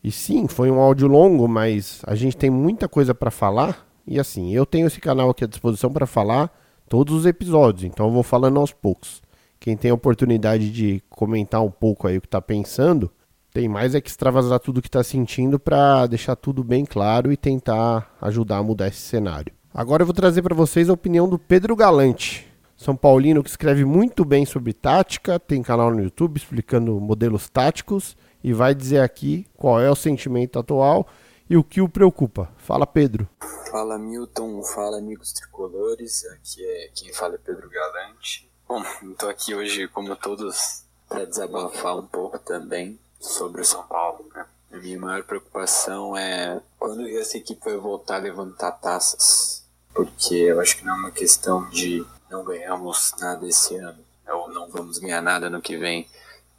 E 0.03 0.11
sim, 0.11 0.49
foi 0.49 0.71
um 0.71 0.81
áudio 0.81 1.07
longo, 1.07 1.47
mas 1.47 2.03
a 2.07 2.15
gente 2.15 2.37
tem 2.37 2.51
muita 2.51 2.89
coisa 2.89 3.15
para 3.15 3.31
falar. 3.31 3.87
E 4.07 4.19
assim, 4.19 4.53
eu 4.53 4.67
tenho 4.67 4.87
esse 4.87 5.01
canal 5.01 5.31
aqui 5.31 5.45
à 5.45 5.47
disposição 5.47 5.93
para 5.93 6.07
falar 6.07 6.53
todos 6.89 7.15
os 7.15 7.25
episódios, 7.25 7.85
então 7.85 8.07
eu 8.07 8.13
vou 8.13 8.23
falando 8.23 8.61
aos 8.61 8.73
poucos. 8.73 9.23
Quem 9.59 9.77
tem 9.77 9.91
a 9.91 9.95
oportunidade 9.95 10.71
de 10.71 11.03
comentar 11.09 11.63
um 11.63 11.71
pouco 11.71 12.07
aí 12.07 12.19
o 12.19 12.21
que 12.21 12.27
está 12.27 12.43
pensando, 12.43 13.11
tem 13.53 13.69
mais 13.69 13.95
é 13.95 14.01
que 14.01 14.11
extravasar 14.11 14.59
tudo 14.59 14.79
o 14.79 14.83
que 14.83 14.89
está 14.89 15.05
sentindo 15.05 15.59
para 15.59 16.07
deixar 16.07 16.37
tudo 16.37 16.65
bem 16.65 16.85
claro 16.85 17.33
e 17.33 17.37
tentar 17.37 18.15
ajudar 18.21 18.59
a 18.59 18.63
mudar 18.63 18.89
esse 18.89 19.01
cenário. 19.01 19.53
Agora 19.73 20.03
eu 20.03 20.07
vou 20.07 20.15
trazer 20.15 20.43
para 20.43 20.55
vocês 20.55 20.91
a 20.91 20.93
opinião 20.93 21.29
do 21.29 21.39
Pedro 21.39 21.77
Galante, 21.77 22.47
São 22.83 22.97
Paulino 22.97 23.45
que 23.45 23.49
escreve 23.49 23.85
muito 23.85 24.25
bem 24.25 24.45
sobre 24.45 24.73
tática, 24.73 25.39
tem 25.39 25.63
canal 25.63 25.93
no 25.93 26.03
YouTube 26.03 26.37
explicando 26.37 26.99
modelos 27.01 27.49
táticos 27.49 28.17
e 28.43 28.53
vai 28.53 28.75
dizer 28.75 28.99
aqui 28.99 29.47
qual 29.57 29.81
é 29.81 29.89
o 29.89 29.95
sentimento 29.95 30.59
atual 30.59 31.07
e 31.49 31.57
o 31.57 31.63
que 31.63 31.81
o 31.81 31.89
preocupa. 31.89 32.51
Fala, 32.57 32.85
Pedro. 32.85 33.29
Fala, 33.71 33.97
Milton. 33.97 34.65
Fala, 34.65 34.99
amigos 34.99 35.33
tricolores. 35.33 36.25
Aqui 36.33 36.65
é 36.67 36.91
quem 36.93 37.13
fala 37.13 37.37
é 37.37 37.39
Pedro 37.39 37.71
Galante. 37.71 38.51
Bom, 38.69 38.83
estou 39.13 39.29
aqui 39.29 39.55
hoje, 39.55 39.87
como 39.87 40.17
todos, 40.17 40.83
para 41.09 41.25
desabafar 41.25 41.97
um 41.97 42.07
pouco 42.07 42.37
também 42.41 42.99
sobre 43.21 43.61
o 43.61 43.65
São 43.65 43.85
Paulo. 43.85 44.27
Né? 44.35 44.45
A 44.73 44.77
minha 44.79 44.99
maior 44.99 45.23
preocupação 45.23 46.17
é 46.17 46.61
quando 46.81 47.07
essa 47.07 47.37
equipe 47.37 47.65
vai 47.65 47.77
voltar 47.77 48.17
a 48.17 48.19
levantar 48.19 48.73
taças 48.73 49.63
porque 49.95 50.35
eu 50.35 50.61
acho 50.61 50.77
que 50.77 50.85
não 50.85 50.95
é 50.95 50.99
uma 50.99 51.11
questão 51.11 51.69
de 51.69 52.05
não 52.33 52.43
ganhamos 52.43 53.13
nada 53.21 53.47
esse 53.47 53.77
ano 53.77 54.03
ou 54.27 54.49
não 54.49 54.69
vamos 54.69 54.99
ganhar 54.99 55.21
nada 55.21 55.51
no 55.51 55.61
que 55.61 55.77
vem. 55.77 56.09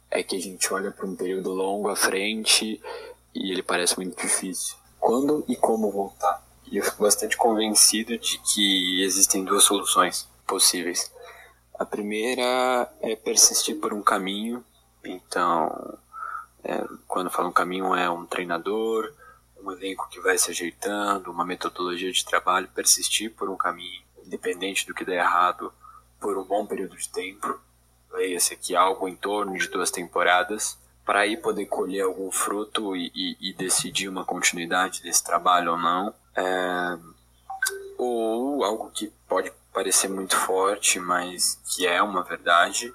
É 0.08 0.22
que 0.22 0.36
a 0.36 0.40
gente 0.40 0.72
olha 0.72 0.92
para 0.92 1.04
um 1.04 1.16
período 1.16 1.52
longo 1.52 1.88
à 1.88 1.96
frente 1.96 2.80
e 3.34 3.50
ele 3.50 3.62
parece 3.62 3.96
muito 3.96 4.16
difícil. 4.16 4.76
Quando 5.00 5.44
e 5.48 5.56
como 5.56 5.90
voltar? 5.90 6.42
E 6.70 6.76
eu 6.76 6.84
fico 6.84 7.02
bastante 7.02 7.36
convencido 7.36 8.16
de 8.16 8.38
que 8.38 9.02
existem 9.02 9.44
duas 9.44 9.64
soluções 9.64 10.28
possíveis. 10.46 11.12
A 11.76 11.84
primeira 11.84 12.88
é 13.00 13.16
persistir 13.16 13.76
por 13.80 13.92
um 13.92 14.00
caminho. 14.00 14.64
Então, 15.04 15.98
é, 16.62 16.84
quando 17.08 17.30
falo 17.30 17.48
um 17.48 17.52
caminho, 17.52 17.94
é 17.94 18.08
um 18.08 18.24
treinador, 18.24 19.12
um 19.60 19.72
elenco 19.72 20.08
que 20.08 20.20
vai 20.20 20.38
se 20.38 20.52
ajeitando, 20.52 21.32
uma 21.32 21.44
metodologia 21.44 22.12
de 22.12 22.24
trabalho, 22.24 22.70
persistir 22.72 23.32
por 23.34 23.50
um 23.50 23.56
caminho, 23.56 24.03
independente 24.24 24.86
do 24.86 24.94
que 24.94 25.04
der 25.04 25.18
errado, 25.18 25.72
por 26.20 26.38
um 26.38 26.44
bom 26.44 26.66
período 26.66 26.96
de 26.96 27.08
tempo, 27.08 27.60
esse 28.18 28.54
aqui 28.54 28.74
algo 28.74 29.08
em 29.08 29.16
torno 29.16 29.56
de 29.58 29.68
duas 29.68 29.90
temporadas, 29.90 30.78
para 31.04 31.20
aí 31.20 31.36
poder 31.36 31.66
colher 31.66 32.02
algum 32.02 32.30
fruto 32.30 32.96
e, 32.96 33.10
e, 33.14 33.50
e, 33.50 33.52
decidir 33.52 34.08
uma 34.08 34.24
continuidade 34.24 35.02
desse 35.02 35.22
trabalho 35.22 35.72
ou 35.72 35.78
não. 35.78 36.14
É, 36.34 36.98
ou 37.98 38.64
algo 38.64 38.90
que 38.90 39.12
pode 39.28 39.52
parecer 39.72 40.08
muito 40.08 40.36
forte, 40.36 40.98
mas 40.98 41.60
que 41.66 41.86
é 41.86 42.00
uma 42.02 42.22
verdade, 42.22 42.92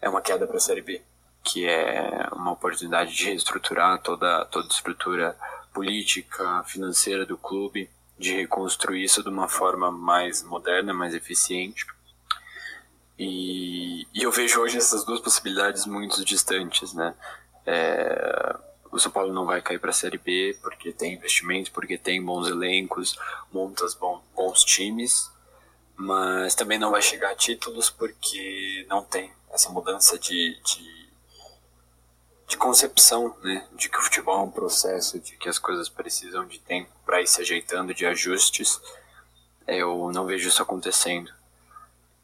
é 0.00 0.08
uma 0.08 0.20
queda 0.20 0.46
para 0.46 0.56
a 0.56 0.60
Série 0.60 0.82
B, 0.82 1.02
que 1.42 1.66
é 1.66 2.28
uma 2.32 2.52
oportunidade 2.52 3.14
de 3.14 3.24
reestruturar 3.24 4.00
toda, 4.02 4.44
toda 4.46 4.66
a 4.66 4.70
estrutura 4.70 5.36
política, 5.72 6.62
financeira 6.64 7.24
do 7.24 7.38
clube, 7.38 7.88
de 8.20 8.36
reconstruir 8.36 9.02
isso 9.02 9.22
de 9.22 9.30
uma 9.30 9.48
forma 9.48 9.90
mais 9.90 10.42
moderna, 10.42 10.92
mais 10.92 11.14
eficiente. 11.14 11.86
E, 13.18 14.06
e 14.14 14.22
eu 14.22 14.30
vejo 14.30 14.60
hoje 14.60 14.76
essas 14.76 15.04
duas 15.04 15.20
possibilidades 15.20 15.86
muito 15.86 16.22
distantes, 16.22 16.92
né? 16.92 17.14
É, 17.64 18.56
o 18.92 18.98
São 18.98 19.10
Paulo 19.10 19.32
não 19.32 19.46
vai 19.46 19.62
cair 19.62 19.78
para 19.78 19.90
a 19.90 19.94
Série 19.94 20.18
B 20.18 20.56
porque 20.62 20.92
tem 20.92 21.14
investimento, 21.14 21.72
porque 21.72 21.96
tem 21.96 22.22
bons 22.22 22.46
elencos, 22.46 23.18
montas 23.50 23.94
bons, 23.94 24.20
bons 24.36 24.64
times, 24.64 25.30
mas 25.96 26.54
também 26.54 26.78
não 26.78 26.90
vai 26.90 27.00
chegar 27.00 27.30
a 27.30 27.34
títulos 27.34 27.88
porque 27.88 28.86
não 28.88 29.02
tem 29.02 29.32
essa 29.50 29.70
mudança 29.70 30.18
de, 30.18 30.58
de 30.62 30.99
de 32.50 32.56
concepção, 32.56 33.36
né, 33.44 33.64
de 33.76 33.88
que 33.88 33.96
o 33.96 34.02
futebol 34.02 34.40
é 34.40 34.42
um 34.42 34.50
processo, 34.50 35.20
de 35.20 35.36
que 35.36 35.48
as 35.48 35.56
coisas 35.56 35.88
precisam 35.88 36.44
de 36.44 36.58
tempo 36.58 36.90
para 37.06 37.22
ir 37.22 37.26
se 37.28 37.40
ajeitando, 37.40 37.94
de 37.94 38.04
ajustes, 38.04 38.80
eu 39.68 40.10
não 40.12 40.26
vejo 40.26 40.48
isso 40.48 40.60
acontecendo. 40.60 41.32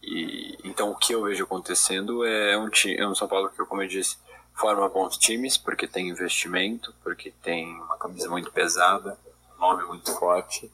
E 0.03 0.59
então 0.65 0.91
o 0.91 0.97
que 0.97 1.12
eu 1.12 1.23
vejo 1.23 1.45
acontecendo 1.45 2.25
é 2.27 2.59
um, 2.59 2.69
é 2.99 3.07
um 3.07 3.15
São 3.15 3.29
Paulo 3.29 3.49
que, 3.51 3.65
como 3.65 3.83
eu 3.83 3.89
disse, 3.89 4.19
forma 4.53 4.89
bons 4.89 5.17
times 5.17 5.57
porque 5.57 5.87
tem 5.87 6.09
investimento, 6.09 6.93
porque 7.05 7.33
tem 7.41 7.81
uma 7.81 7.97
camisa 7.97 8.29
muito 8.29 8.51
pesada, 8.51 9.17
um 9.57 9.61
nome 9.61 9.85
muito 9.85 10.12
forte, 10.19 10.69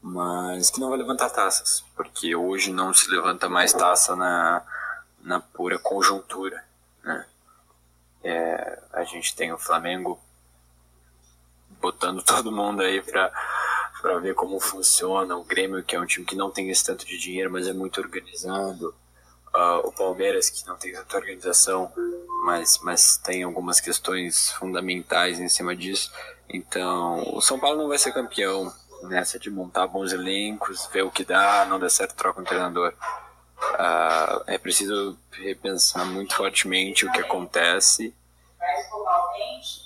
mas 0.00 0.70
que 0.70 0.78
não 0.78 0.90
vai 0.90 0.98
levantar 0.98 1.30
taças, 1.30 1.84
porque 1.96 2.36
hoje 2.36 2.72
não 2.72 2.94
se 2.94 3.10
levanta 3.10 3.48
mais 3.48 3.72
taça 3.72 4.14
na, 4.14 4.62
na 5.22 5.40
pura 5.40 5.76
conjuntura? 5.76 6.64
É, 8.28 8.82
a 8.92 9.04
gente 9.04 9.36
tem 9.36 9.52
o 9.52 9.58
Flamengo 9.58 10.20
botando 11.80 12.22
todo 12.26 12.50
mundo 12.50 12.82
aí 12.82 13.00
para 13.00 13.32
para 14.00 14.18
ver 14.18 14.34
como 14.34 14.60
funciona. 14.60 15.36
O 15.36 15.44
Grêmio, 15.44 15.82
que 15.82 15.96
é 15.96 16.00
um 16.00 16.06
time 16.06 16.24
que 16.24 16.36
não 16.36 16.50
tem 16.50 16.70
esse 16.70 16.84
tanto 16.84 17.04
de 17.04 17.18
dinheiro, 17.18 17.50
mas 17.50 17.66
é 17.66 17.72
muito 17.72 18.00
organizado. 18.00 18.94
Uh, 19.54 19.88
o 19.88 19.92
Palmeiras, 19.92 20.50
que 20.50 20.66
não 20.66 20.76
tem 20.76 20.92
tanta 20.92 21.16
organização, 21.16 21.90
mas, 22.44 22.78
mas 22.82 23.16
tem 23.16 23.42
algumas 23.42 23.80
questões 23.80 24.52
fundamentais 24.52 25.40
em 25.40 25.48
cima 25.48 25.74
disso. 25.74 26.12
Então, 26.48 27.22
o 27.34 27.40
São 27.40 27.58
Paulo 27.58 27.78
não 27.78 27.88
vai 27.88 27.98
ser 27.98 28.12
campeão 28.12 28.72
nessa 29.02 29.38
de 29.38 29.50
montar 29.50 29.86
bons 29.86 30.12
elencos, 30.12 30.86
ver 30.92 31.02
o 31.02 31.10
que 31.10 31.24
dá, 31.24 31.64
não 31.66 31.80
der 31.80 31.90
certo, 31.90 32.14
troca 32.14 32.40
um 32.40 32.44
treinador. 32.44 32.94
Uh, 33.58 34.42
é 34.46 34.58
preciso 34.58 35.18
repensar 35.32 36.04
muito 36.06 36.34
fortemente 36.34 37.06
o 37.06 37.12
que 37.12 37.20
acontece. 37.20 38.14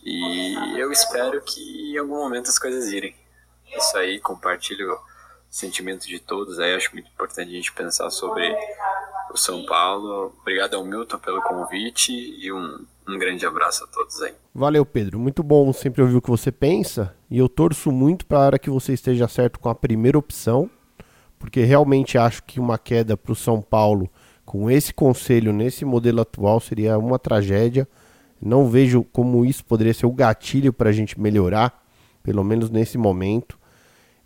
E 0.04 0.78
eu 0.78 0.90
espero 0.90 1.40
que 1.42 1.92
em 1.92 1.98
algum 1.98 2.16
momento 2.16 2.48
as 2.48 2.58
coisas 2.58 2.92
irem. 2.92 3.14
Isso 3.76 3.96
aí, 3.96 4.18
compartilho 4.18 4.92
o 4.92 4.98
sentimento 5.48 6.06
de 6.06 6.18
todos. 6.18 6.58
Aí 6.58 6.74
acho 6.74 6.92
muito 6.92 7.08
importante 7.08 7.48
a 7.48 7.52
gente 7.52 7.72
pensar 7.72 8.10
sobre 8.10 8.52
o 9.32 9.36
São 9.36 9.64
Paulo. 9.64 10.34
Obrigado 10.40 10.74
ao 10.74 10.84
Milton 10.84 11.18
pelo 11.18 11.40
convite 11.42 12.12
e 12.12 12.52
um, 12.52 12.84
um 13.08 13.18
grande 13.18 13.46
abraço 13.46 13.84
a 13.84 13.86
todos 13.86 14.20
aí. 14.22 14.34
Valeu, 14.54 14.84
Pedro. 14.84 15.18
Muito 15.18 15.42
bom 15.42 15.72
sempre 15.72 16.02
ouvir 16.02 16.16
o 16.16 16.22
que 16.22 16.30
você 16.30 16.50
pensa. 16.50 17.14
E 17.30 17.38
eu 17.38 17.48
torço 17.48 17.92
muito 17.92 18.26
para 18.26 18.58
que 18.58 18.68
você 18.68 18.92
esteja 18.92 19.28
certo 19.28 19.60
com 19.60 19.68
a 19.68 19.74
primeira 19.74 20.18
opção 20.18 20.68
porque 21.40 21.64
realmente 21.64 22.18
acho 22.18 22.44
que 22.44 22.60
uma 22.60 22.78
queda 22.78 23.16
para 23.16 23.32
o 23.32 23.34
São 23.34 23.60
Paulo 23.60 24.08
com 24.44 24.70
esse 24.70 24.92
conselho 24.92 25.52
nesse 25.52 25.84
modelo 25.84 26.20
atual 26.20 26.60
seria 26.60 26.98
uma 26.98 27.18
tragédia. 27.18 27.88
Não 28.40 28.68
vejo 28.68 29.02
como 29.04 29.44
isso 29.44 29.64
poderia 29.64 29.94
ser 29.94 30.06
o 30.06 30.12
gatilho 30.12 30.72
para 30.72 30.90
a 30.90 30.92
gente 30.92 31.18
melhorar, 31.18 31.82
pelo 32.22 32.44
menos 32.44 32.68
nesse 32.68 32.98
momento. 32.98 33.58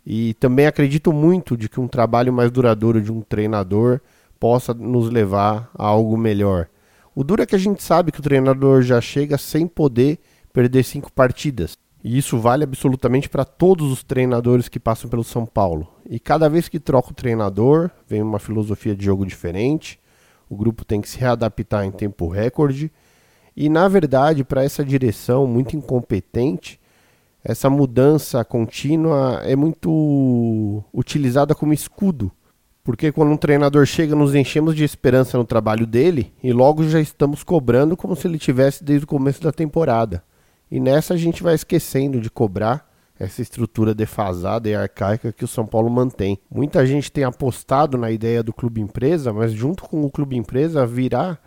E 0.05 0.33
também 0.35 0.67
acredito 0.67 1.13
muito 1.13 1.55
de 1.55 1.69
que 1.69 1.79
um 1.79 1.87
trabalho 1.87 2.33
mais 2.33 2.51
duradouro 2.51 3.01
de 3.01 3.11
um 3.11 3.21
treinador 3.21 4.01
possa 4.37 4.73
nos 4.73 5.09
levar 5.09 5.69
a 5.73 5.85
algo 5.85 6.17
melhor. 6.17 6.67
O 7.15 7.23
duro 7.23 7.41
é 7.41 7.45
que 7.45 7.55
a 7.55 7.59
gente 7.59 7.81
sabe 7.81 8.11
que 8.11 8.19
o 8.19 8.23
treinador 8.23 8.81
já 8.81 8.99
chega 8.99 9.37
sem 9.37 9.65
poder 9.67 10.19
perder 10.51 10.83
cinco 10.83 11.11
partidas. 11.11 11.77
E 12.07 12.19
isso 12.19 12.37
vale 12.37 12.63
absolutamente 12.63 13.27
para 13.27 13.43
todos 13.43 13.91
os 13.91 14.03
treinadores 14.03 14.69
que 14.69 14.79
passam 14.79 15.09
pelo 15.09 15.23
São 15.23 15.43
Paulo. 15.43 15.87
E 16.07 16.19
cada 16.19 16.47
vez 16.47 16.69
que 16.69 16.79
troca 16.79 17.09
o 17.09 17.15
treinador, 17.15 17.89
vem 18.07 18.21
uma 18.21 18.37
filosofia 18.37 18.95
de 18.95 19.03
jogo 19.03 19.25
diferente. 19.25 19.99
O 20.47 20.55
grupo 20.55 20.85
tem 20.85 21.01
que 21.01 21.09
se 21.09 21.17
readaptar 21.17 21.83
em 21.83 21.89
tempo 21.89 22.27
recorde. 22.27 22.91
E 23.57 23.69
na 23.69 23.87
verdade, 23.87 24.43
para 24.43 24.63
essa 24.63 24.85
direção 24.85 25.47
muito 25.47 25.75
incompetente, 25.75 26.79
essa 27.43 27.71
mudança 27.71 28.45
contínua 28.45 29.41
é 29.43 29.55
muito 29.55 30.83
utilizada 30.93 31.55
como 31.55 31.73
escudo. 31.73 32.31
Porque 32.83 33.11
quando 33.11 33.31
um 33.31 33.37
treinador 33.37 33.83
chega, 33.87 34.15
nos 34.15 34.35
enchemos 34.35 34.75
de 34.75 34.83
esperança 34.83 35.39
no 35.39 35.43
trabalho 35.43 35.87
dele 35.87 36.31
e 36.43 36.53
logo 36.53 36.87
já 36.87 37.01
estamos 37.01 37.41
cobrando 37.41 37.97
como 37.97 38.15
se 38.15 38.27
ele 38.27 38.37
tivesse 38.37 38.83
desde 38.83 39.05
o 39.05 39.07
começo 39.07 39.41
da 39.41 39.51
temporada. 39.51 40.23
E 40.69 40.79
nessa 40.79 41.13
a 41.13 41.17
gente 41.17 41.43
vai 41.43 41.55
esquecendo 41.55 42.19
de 42.19 42.29
cobrar, 42.29 42.89
essa 43.19 43.41
estrutura 43.41 43.93
defasada 43.95 44.69
e 44.69 44.75
arcaica 44.75 45.31
que 45.31 45.45
o 45.45 45.47
São 45.47 45.65
Paulo 45.65 45.89
mantém. 45.89 46.37
Muita 46.51 46.85
gente 46.85 47.11
tem 47.11 47.23
apostado 47.23 47.97
na 47.97 48.11
ideia 48.11 48.43
do 48.43 48.53
clube 48.53 48.81
empresa, 48.81 49.31
mas 49.31 49.53
junto 49.53 49.83
com 49.83 50.03
o 50.03 50.11
clube 50.11 50.35
empresa 50.35 50.85
virá 50.85 51.37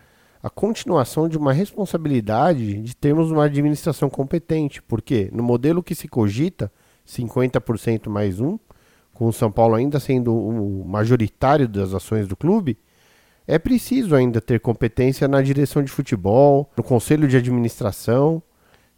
a 0.41 0.49
continuação 0.49 1.27
de 1.27 1.37
uma 1.37 1.53
responsabilidade 1.53 2.81
de 2.81 2.95
termos 2.95 3.29
uma 3.29 3.45
administração 3.45 4.09
competente, 4.09 4.81
porque 4.81 5.29
no 5.33 5.43
modelo 5.43 5.83
que 5.83 5.93
se 5.93 6.07
cogita, 6.07 6.71
50% 7.07 8.09
mais 8.09 8.39
um, 8.39 8.57
com 9.13 9.27
o 9.27 9.33
São 9.33 9.51
Paulo 9.51 9.75
ainda 9.75 9.99
sendo 9.99 10.33
o 10.33 10.85
majoritário 10.87 11.67
das 11.67 11.93
ações 11.93 12.27
do 12.27 12.37
clube, 12.37 12.77
é 13.45 13.59
preciso 13.59 14.15
ainda 14.15 14.39
ter 14.39 14.59
competência 14.59 15.27
na 15.27 15.41
direção 15.41 15.83
de 15.83 15.91
futebol, 15.91 16.71
no 16.77 16.83
conselho 16.83 17.27
de 17.27 17.35
administração, 17.35 18.41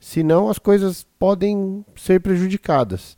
senão 0.01 0.49
as 0.49 0.57
coisas 0.57 1.05
podem 1.19 1.85
ser 1.95 2.19
prejudicadas. 2.19 3.15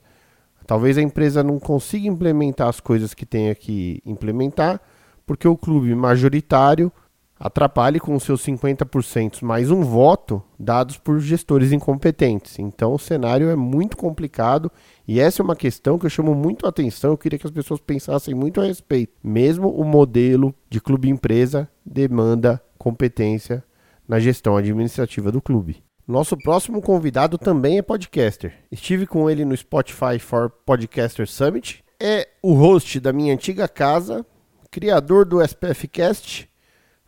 Talvez 0.68 0.98
a 0.98 1.02
empresa 1.02 1.42
não 1.42 1.58
consiga 1.58 2.08
implementar 2.08 2.68
as 2.68 2.82
coisas 2.82 3.14
que 3.14 3.26
tenha 3.26 3.56
que 3.56 4.02
implementar, 4.06 4.82
porque 5.26 5.48
o 5.48 5.58
clube 5.58 5.96
majoritário 5.96 6.92
atrapalhe 7.40 8.00
com 8.00 8.18
seus 8.20 8.46
50% 8.46 9.44
mais 9.44 9.72
um 9.72 9.82
voto 9.82 10.44
dados 10.60 10.98
por 10.98 11.20
gestores 11.20 11.72
incompetentes. 11.72 12.60
Então 12.60 12.94
o 12.94 13.00
cenário 13.00 13.50
é 13.50 13.56
muito 13.56 13.96
complicado 13.96 14.72
e 15.08 15.20
essa 15.20 15.42
é 15.42 15.44
uma 15.44 15.56
questão 15.56 15.98
que 15.98 16.06
eu 16.06 16.10
chamo 16.10 16.36
muito 16.36 16.66
a 16.66 16.70
atenção. 16.70 17.12
Eu 17.12 17.18
queria 17.18 17.40
que 17.40 17.48
as 17.48 17.52
pessoas 17.52 17.80
pensassem 17.80 18.34
muito 18.34 18.62
a 18.62 18.66
respeito. 18.66 19.14
Mesmo 19.24 19.70
o 19.70 19.84
modelo 19.84 20.54
de 20.70 20.80
clube 20.80 21.10
empresa 21.10 21.70
demanda 21.86 22.62
competência 22.78 23.64
na 24.08 24.20
gestão 24.20 24.56
administrativa 24.56 25.32
do 25.32 25.42
clube. 25.42 25.83
Nosso 26.08 26.38
próximo 26.38 26.82
convidado 26.82 27.38
também 27.38 27.78
é 27.78 27.82
podcaster. 27.82 28.54
Estive 28.72 29.08
com 29.08 29.30
ele 29.30 29.46
no 29.46 29.56
Spotify 29.56 30.20
for 30.20 30.50
Podcaster 30.50 31.28
Summit. 31.28 31.84
É 32.00 32.28
o 32.42 32.54
host 32.54 33.00
da 33.00 33.14
minha 33.14 33.34
antiga 33.34 33.68
casa, 33.68 34.26
criador 34.70 35.26
do 35.26 35.42
SPF 35.42 35.88
Cast 35.88 36.54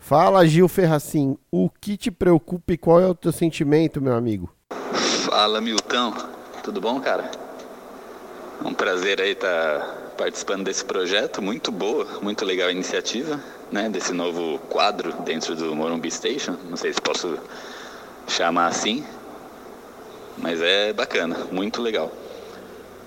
Fala, 0.08 0.46
Gil 0.46 0.68
Ferracin, 0.68 1.36
o 1.52 1.68
que 1.68 1.98
te 1.98 2.12
preocupa 2.12 2.74
e 2.74 2.78
qual 2.78 3.02
é 3.02 3.08
o 3.08 3.16
teu 3.16 3.32
sentimento, 3.32 4.00
meu 4.00 4.14
amigo? 4.14 4.54
Fala, 5.26 5.60
Milton. 5.60 6.14
Tudo 6.64 6.80
bom, 6.80 7.02
cara? 7.02 7.32
É 8.64 8.68
um 8.68 8.74
prazer 8.74 9.20
aí 9.20 9.32
estar 9.32 9.80
tá 9.80 9.86
participando 10.16 10.64
desse 10.64 10.86
projeto, 10.86 11.42
muito 11.42 11.72
boa, 11.72 12.20
muito 12.22 12.46
legal 12.46 12.68
a 12.68 12.72
iniciativa, 12.72 13.44
né, 13.72 13.90
desse 13.90 14.14
novo 14.14 14.60
quadro 14.70 15.12
dentro 15.24 15.56
do 15.56 15.76
Morumbi 15.76 16.12
Station, 16.12 16.56
não 16.70 16.78
sei 16.78 16.94
se 16.94 17.02
posso 17.02 17.40
chamar 18.28 18.68
assim, 18.68 19.06
mas 20.38 20.62
é 20.62 20.94
bacana, 20.94 21.38
muito 21.52 21.82
legal. 21.82 22.12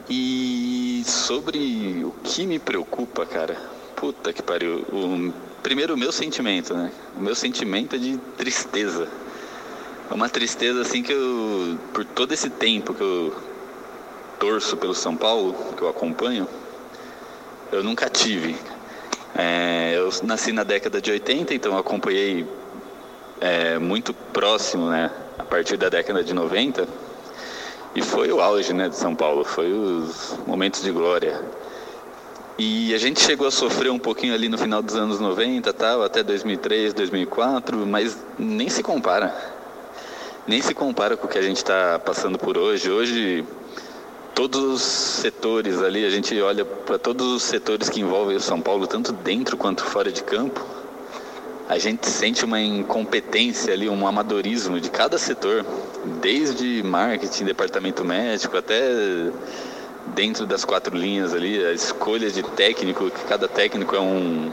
E 0.08 1.02
sobre 1.06 2.02
o 2.04 2.12
que 2.24 2.46
me 2.46 2.58
preocupa, 2.58 3.26
cara, 3.26 3.56
puta 3.94 4.32
que 4.32 4.42
pariu, 4.42 4.86
o 4.90 5.32
primeiro 5.62 5.94
o 5.94 5.96
meu 5.96 6.10
sentimento, 6.10 6.74
né? 6.74 6.92
O 7.16 7.20
meu 7.20 7.34
sentimento 7.34 7.96
é 7.96 7.98
de 7.98 8.16
tristeza. 8.36 9.08
É 10.10 10.14
uma 10.14 10.28
tristeza 10.28 10.80
assim 10.80 11.02
que 11.02 11.12
eu, 11.12 11.78
por 11.92 12.04
todo 12.04 12.32
esse 12.32 12.48
tempo 12.48 12.94
que 12.94 13.02
eu 13.02 13.36
torço 14.38 14.76
pelo 14.76 14.94
São 14.94 15.14
Paulo, 15.14 15.74
que 15.76 15.82
eu 15.82 15.88
acompanho, 15.88 16.48
eu 17.70 17.82
nunca 17.82 18.08
tive. 18.08 18.56
É, 19.34 19.92
eu 19.94 20.10
nasci 20.22 20.52
na 20.52 20.64
década 20.64 21.02
de 21.02 21.10
80, 21.10 21.52
então 21.52 21.76
acompanhei 21.76 22.46
é, 23.40 23.78
muito 23.78 24.12
próximo, 24.12 24.90
né? 24.90 25.10
A 25.38 25.44
partir 25.44 25.76
da 25.76 25.88
década 25.88 26.22
de 26.22 26.34
90. 26.34 26.86
E 27.94 28.02
foi 28.02 28.30
o 28.30 28.40
auge, 28.40 28.72
né, 28.72 28.88
de 28.88 28.96
São 28.96 29.14
Paulo. 29.14 29.44
Foi 29.44 29.72
os 29.72 30.36
momentos 30.46 30.82
de 30.82 30.90
glória. 30.90 31.40
E 32.58 32.92
a 32.92 32.98
gente 32.98 33.20
chegou 33.20 33.46
a 33.46 33.50
sofrer 33.50 33.90
um 33.90 33.98
pouquinho 34.00 34.34
ali 34.34 34.48
no 34.48 34.58
final 34.58 34.82
dos 34.82 34.96
anos 34.96 35.20
90, 35.20 35.72
tal, 35.72 36.02
até 36.02 36.24
2003, 36.24 36.92
2004, 36.92 37.86
mas 37.86 38.18
nem 38.36 38.68
se 38.68 38.82
compara. 38.82 39.32
Nem 40.44 40.60
se 40.60 40.74
compara 40.74 41.16
com 41.16 41.26
o 41.26 41.30
que 41.30 41.38
a 41.38 41.42
gente 41.42 41.58
está 41.58 42.00
passando 42.00 42.36
por 42.36 42.58
hoje. 42.58 42.90
Hoje, 42.90 43.44
todos 44.34 44.60
os 44.60 44.82
setores 44.82 45.80
ali, 45.80 46.04
a 46.04 46.10
gente 46.10 46.40
olha 46.40 46.64
para 46.64 46.98
todos 46.98 47.26
os 47.28 47.42
setores 47.44 47.88
que 47.88 48.00
envolvem 48.00 48.36
o 48.36 48.40
São 48.40 48.60
Paulo, 48.60 48.88
tanto 48.88 49.12
dentro 49.12 49.56
quanto 49.56 49.84
fora 49.84 50.10
de 50.10 50.24
campo, 50.24 50.60
a 51.68 51.76
gente 51.76 52.08
sente 52.08 52.44
uma 52.46 52.58
incompetência 52.58 53.74
ali, 53.74 53.90
um 53.90 54.06
amadorismo 54.06 54.80
de 54.80 54.88
cada 54.90 55.18
setor, 55.18 55.66
desde 56.20 56.82
marketing, 56.82 57.44
departamento 57.44 58.02
médico, 58.04 58.56
até 58.56 59.30
dentro 60.14 60.46
das 60.46 60.64
quatro 60.64 60.96
linhas 60.96 61.34
ali, 61.34 61.62
a 61.62 61.72
escolha 61.72 62.30
de 62.30 62.42
técnico, 62.42 63.10
que 63.10 63.24
cada 63.24 63.46
técnico 63.46 63.94
é 63.94 64.00
um 64.00 64.50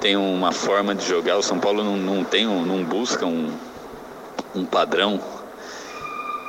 tem 0.00 0.16
uma 0.16 0.52
forma 0.52 0.94
de 0.94 1.06
jogar. 1.06 1.36
O 1.36 1.42
São 1.42 1.58
Paulo 1.58 1.84
não, 1.84 1.96
não 1.96 2.24
tem 2.24 2.46
não 2.46 2.82
busca 2.84 3.26
um, 3.26 3.52
um 4.54 4.64
padrão. 4.64 5.20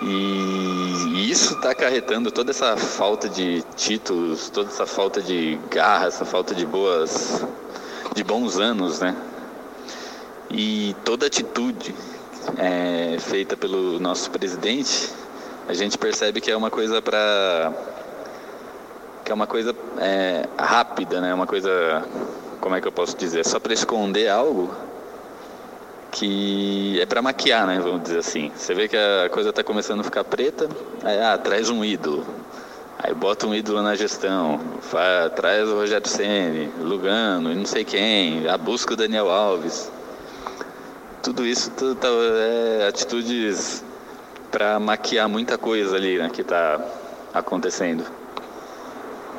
E 0.02 1.30
isso 1.30 1.56
está 1.56 1.72
acarretando 1.72 2.32
toda 2.32 2.52
essa 2.52 2.78
falta 2.78 3.28
de 3.28 3.62
títulos, 3.76 4.50
toda 4.50 4.70
essa 4.70 4.86
falta 4.86 5.22
de 5.22 5.60
garra, 5.70 6.08
essa 6.08 6.24
falta 6.24 6.56
de 6.56 6.66
boas, 6.66 7.44
de 8.16 8.24
bons 8.24 8.58
anos, 8.58 9.02
né? 9.02 9.16
E 10.50 10.96
toda 11.06 11.28
atitude 11.28 11.94
é, 12.58 13.18
feita 13.20 13.56
pelo 13.56 14.00
nosso 14.00 14.32
presidente 14.32 15.10
a 15.70 15.74
gente 15.74 16.00
percebe 16.00 16.42
que 16.42 16.50
é 16.50 16.58
uma 16.58 16.72
coisa 16.72 17.00
para 17.00 17.72
que 19.24 19.32
é 19.32 19.36
uma 19.36 19.46
coisa 19.46 19.76
é, 20.00 20.48
rápida, 20.58 21.22
né? 21.22 21.32
Uma 21.32 21.46
coisa, 21.46 22.04
como 22.60 22.74
é 22.74 22.82
que 22.82 22.88
eu 22.88 22.92
posso 22.92 23.16
dizer, 23.16 23.46
só 23.46 23.60
para 23.60 23.72
esconder 23.72 24.30
algo 24.30 24.74
que 26.12 27.00
é 27.00 27.06
para 27.06 27.22
maquiar, 27.22 27.68
né? 27.68 27.80
Vamos 27.80 28.02
dizer 28.02 28.18
assim. 28.18 28.52
Você 28.56 28.74
vê 28.74 28.88
que 28.88 28.98
a 28.98 29.30
coisa 29.30 29.52
está 29.52 29.64
começando 29.64 30.00
a 30.00 30.04
ficar 30.04 30.24
preta, 30.24 30.68
aí 31.04 31.22
ah, 31.22 31.38
traz 31.38 31.70
um 31.70 31.86
ídolo. 31.86 32.26
Aí 32.98 33.14
bota 33.14 33.46
um 33.46 33.54
ídolo 33.54 33.84
na 33.84 33.94
gestão, 33.94 34.60
faz, 34.82 35.32
traz 35.34 35.70
o 35.70 35.76
Rogério 35.76 36.10
Ceni, 36.10 36.72
Lugano, 36.80 37.52
e 37.52 37.56
não 37.56 37.66
sei 37.68 37.86
quem, 37.86 38.50
a 38.50 38.58
busca 38.58 38.96
o 38.96 38.98
Daniel 38.98 39.30
Alves. 39.30 39.92
Tudo 41.22 41.46
isso 41.46 41.72
tudo 41.72 41.96
tá, 41.96 42.08
é 42.08 42.88
atitudes 42.88 43.84
para 44.50 44.80
maquiar 44.80 45.28
muita 45.28 45.58
coisa 45.58 45.96
ali 45.96 46.18
né, 46.18 46.30
que 46.30 46.42
está 46.42 46.80
acontecendo. 47.34 48.06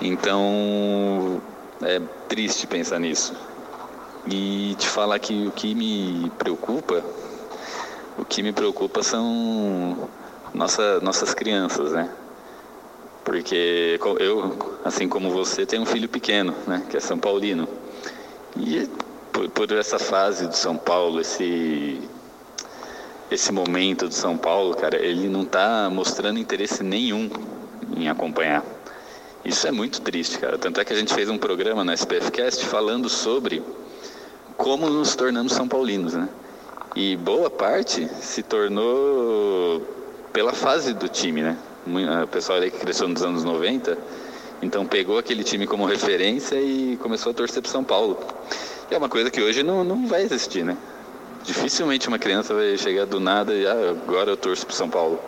Então 0.01 1.41
é 1.83 2.01
triste 2.29 2.67
pensar 2.67 2.99
nisso. 2.99 3.35
E 4.27 4.75
te 4.79 4.87
falar 4.89 5.19
que 5.19 5.47
o 5.47 5.51
que 5.51 5.75
me 5.75 6.31
preocupa, 6.39 7.03
o 8.19 8.25
que 8.25 8.43
me 8.43 8.53
preocupa 8.53 9.03
são 9.03 10.09
nossa, 10.53 11.01
nossas 11.01 11.33
crianças, 11.33 11.93
né? 11.93 12.11
Porque 13.25 13.99
eu, 14.19 14.79
assim 14.85 15.09
como 15.09 15.31
você, 15.31 15.65
tenho 15.65 15.83
um 15.83 15.87
filho 15.87 16.09
pequeno, 16.09 16.55
né? 16.67 16.83
Que 16.91 16.97
é 16.97 17.01
São 17.01 17.19
Paulino. 17.19 17.67
E 18.57 18.89
por, 19.33 19.49
por 19.51 19.73
essa 19.73 19.99
fase 19.99 20.47
do 20.47 20.57
São 20.57 20.77
Paulo, 20.77 21.21
esse 21.21 22.01
esse 23.31 23.53
momento 23.53 24.09
do 24.09 24.15
São 24.15 24.37
Paulo, 24.37 24.75
cara, 24.75 24.97
ele 24.97 25.29
não 25.29 25.43
está 25.43 25.89
mostrando 25.89 26.39
interesse 26.39 26.83
nenhum 26.83 27.31
em 27.97 28.09
acompanhar. 28.09 28.65
Isso 29.45 29.67
é 29.69 29.71
muito 29.71 30.01
triste, 30.01 30.39
cara. 30.39 30.59
Tanto 30.59 30.81
é 30.81 30.85
que 30.85 30.93
a 30.93 30.97
gente 30.97 31.15
fez 31.15 31.31
um 31.31 31.39
programa 31.39 31.85
na 31.85 31.95
SPFcast 31.95 32.67
falando 32.67 33.09
sobre 33.09 33.63
como 34.57 34.91
nos 34.91 35.15
tornamos 35.15 35.53
São 35.53 35.69
Paulinos, 35.69 36.15
né? 36.15 36.29
E 36.97 37.17
boa 37.17 37.49
parte 37.49 38.09
se 38.21 38.43
tornou 38.43 39.81
pela 40.33 40.53
fase 40.53 40.93
do 40.93 41.09
time, 41.09 41.43
né? 41.43 41.57
O 42.25 42.27
pessoal 42.27 42.59
ali 42.59 42.71
que 42.71 42.79
cresceu 42.79 43.09
nos 43.09 43.23
anos 43.23 43.45
90, 43.45 43.97
então 44.61 44.85
pegou 44.85 45.19
aquele 45.19 45.45
time 45.45 45.67
como 45.67 45.87
referência 45.87 46.61
e 46.61 46.99
começou 46.99 47.31
a 47.31 47.35
torcer 47.35 47.63
para 47.63 47.71
São 47.71 47.85
Paulo. 47.85 48.19
É 48.91 48.99
uma 48.99 49.09
coisa 49.09 49.31
que 49.31 49.41
hoje 49.41 49.63
não, 49.63 49.85
não 49.85 50.09
vai 50.09 50.23
existir, 50.23 50.65
né? 50.65 50.77
Dificilmente 51.45 52.09
uma 52.09 52.19
criança 52.19 52.53
vai 52.53 52.77
chegar 52.77 53.07
do 53.07 53.21
nada 53.21 53.55
e 53.55 53.67
ah, 53.67 53.91
agora 53.91 54.31
eu 54.31 54.37
torço 54.37 54.67
pro 54.67 54.75
São 54.75 54.91
Paulo. 54.91 55.21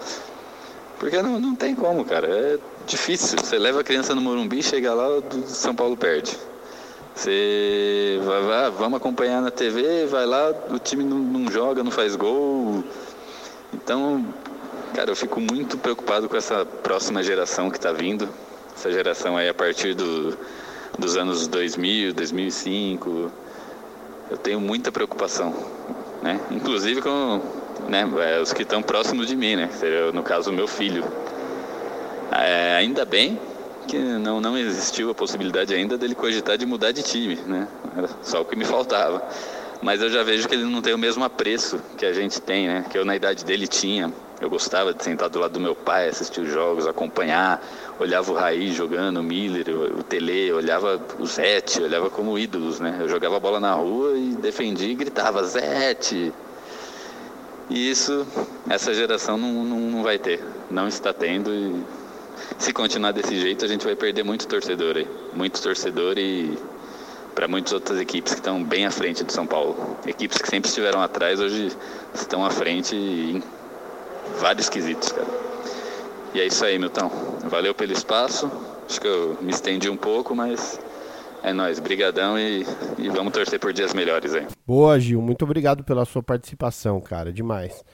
Porque 0.99 1.23
não, 1.23 1.39
não 1.41 1.55
tem 1.55 1.75
como, 1.75 2.05
cara. 2.05 2.27
É 2.27 2.59
difícil. 2.87 3.39
Você 3.39 3.59
leva 3.59 3.81
a 3.81 3.85
criança 3.85 4.15
no 4.15 4.21
Morumbi, 4.21 4.63
chega 4.63 4.93
lá, 4.93 5.09
o 5.09 5.23
São 5.47 5.75
Paulo 5.75 5.97
perde. 5.97 6.37
Você 7.15 8.21
vai, 8.25 8.43
vai, 8.43 8.71
vamos 8.71 8.97
acompanhar 8.97 9.41
na 9.41 9.51
TV, 9.51 10.07
vai 10.07 10.27
lá, 10.27 10.53
o 10.71 10.79
time 10.79 11.05
não, 11.05 11.19
não 11.19 11.51
joga, 11.51 11.85
não 11.85 11.91
faz 11.91 12.17
gol. 12.17 12.83
Então, 13.73 14.27
cara, 14.95 15.11
eu 15.11 15.17
fico 15.17 15.41
muito 15.41 15.79
preocupado 15.79 16.29
com 16.29 16.37
essa 16.37 16.65
próxima 16.65 17.23
geração 17.23 17.71
que 17.71 17.77
está 17.77 17.93
vindo. 17.93 18.29
Essa 18.75 18.91
geração 18.91 19.37
aí 19.37 19.49
a 19.49 19.55
partir 19.55 19.95
do, 19.95 20.37
dos 20.99 21.17
anos 21.17 21.47
2000, 21.47 22.15
2005. 22.15 23.31
Eu 24.33 24.37
tenho 24.39 24.61
muita 24.61 24.91
preocupação 24.91 25.55
né? 26.23 26.41
Inclusive 26.51 27.03
com 27.03 27.41
né, 27.89 28.09
é, 28.21 28.41
os 28.41 28.53
que 28.53 28.63
estão 28.63 28.81
próximos 28.81 29.27
de 29.27 29.37
mim, 29.37 29.57
né? 29.57 29.69
Seria, 29.73 30.13
no 30.13 30.23
caso, 30.23 30.51
o 30.51 30.53
meu 30.53 30.69
filho. 30.69 31.05
É, 32.31 32.77
ainda 32.77 33.05
bem 33.05 33.39
que 33.89 33.99
não, 33.99 34.41
não 34.41 34.57
existiu 34.57 35.11
a 35.11 35.15
possibilidade 35.15 35.75
ainda 35.75 35.99
dele 35.99 36.15
cogitar 36.15 36.57
de 36.57 36.65
mudar 36.65 36.93
de 36.93 37.03
time, 37.03 37.35
né? 37.47 37.67
Era 37.97 38.09
só 38.23 38.41
o 38.41 38.45
que 38.45 38.55
me 38.55 38.65
faltava. 38.65 39.23
Mas 39.83 40.01
eu 40.01 40.09
já 40.09 40.23
vejo 40.23 40.49
que 40.49 40.55
ele 40.55 40.65
não 40.65 40.81
tem 40.81 40.95
o 40.95 40.99
mesmo 40.99 41.25
apreço 41.25 41.81
que 41.99 42.07
a 42.07 42.13
gente 42.13 42.41
tem, 42.41 42.69
né? 42.69 42.87
Que 42.89 42.97
eu 42.97 43.05
na 43.05 43.17
idade 43.17 43.45
dele 43.45 43.67
tinha. 43.67 44.13
Eu 44.43 44.51
gostava 44.51 44.93
de 44.93 45.03
sentar 45.05 45.29
do 45.29 45.39
lado 45.39 45.53
do 45.53 45.61
meu 45.61 45.75
pai, 45.75 46.09
assistir 46.09 46.41
os 46.41 46.51
jogos, 46.51 46.87
acompanhar, 46.87 47.63
olhava 47.99 48.33
o 48.33 48.35
Raí 48.35 48.73
jogando, 48.73 49.21
o 49.21 49.23
Miller, 49.23 49.69
o 49.97 50.03
Tele, 50.03 50.53
olhava 50.53 51.01
o 51.21 51.25
Zete, 51.25 51.81
olhava 51.81 52.11
como 52.11 52.37
ídolos, 52.37 52.81
né? 52.81 52.99
Eu 53.01 53.09
jogava 53.09 53.39
bola 53.39 53.61
na 53.61 53.73
rua 53.73 54.19
e 54.19 54.35
defendia 54.35 54.91
e 54.91 54.97
gritava, 54.97 55.45
Zete! 55.45 56.33
E 57.71 57.91
isso, 57.91 58.27
essa 58.69 58.93
geração 58.93 59.39
não, 59.39 59.65
não, 59.65 59.79
não 59.79 60.03
vai 60.03 60.19
ter, 60.19 60.45
não 60.69 60.89
está 60.89 61.13
tendo 61.13 61.55
e 61.55 61.85
se 62.59 62.73
continuar 62.73 63.13
desse 63.13 63.39
jeito, 63.39 63.65
a 63.65 63.69
gente 63.69 63.85
vai 63.85 63.95
perder 63.95 64.25
muito 64.25 64.47
torcedor 64.47 64.97
aí. 64.97 65.09
Muito 65.35 65.63
torcedor 65.63 66.19
e 66.19 66.59
para 67.35 67.49
muitas 67.49 67.73
outras 67.73 67.99
equipes 68.01 68.35
que 68.35 68.41
estão 68.41 68.63
bem 68.63 68.87
à 68.87 68.91
frente 68.91 69.25
do 69.25 69.33
São 69.33 69.47
Paulo. 69.47 69.97
Equipes 70.07 70.39
que 70.39 70.49
sempre 70.49 70.69
estiveram 70.69 71.01
atrás, 71.01 71.41
hoje 71.41 71.73
estão 72.15 72.45
à 72.45 72.51
frente 72.51 72.95
em 72.95 73.43
vários 74.41 74.69
quesitos, 74.69 75.13
cara. 75.13 75.29
E 76.35 76.41
é 76.41 76.47
isso 76.47 76.65
aí, 76.65 76.79
Milton. 76.79 77.11
Valeu 77.49 77.75
pelo 77.75 77.93
espaço. 77.93 78.51
Acho 78.89 79.01
que 79.01 79.07
eu 79.07 79.39
me 79.41 79.51
estendi 79.51 79.91
um 79.91 79.97
pouco, 79.97 80.35
mas 80.35 80.81
é 81.43 81.53
nóis. 81.53 81.79
Brigadão 81.79 82.39
e, 82.39 82.67
e 82.99 83.09
vamos 83.09 83.33
torcer 83.33 83.61
por 83.61 83.73
dias 83.73 83.93
melhores 83.93 84.35
aí. 84.35 84.47
Boa, 84.67 84.99
Gil. 84.99 85.21
Muito 85.21 85.45
obrigado 85.45 85.85
pela 85.85 86.05
sua 86.05 86.23
participação, 86.23 87.01
cara. 87.01 87.33
Demais. 87.33 87.85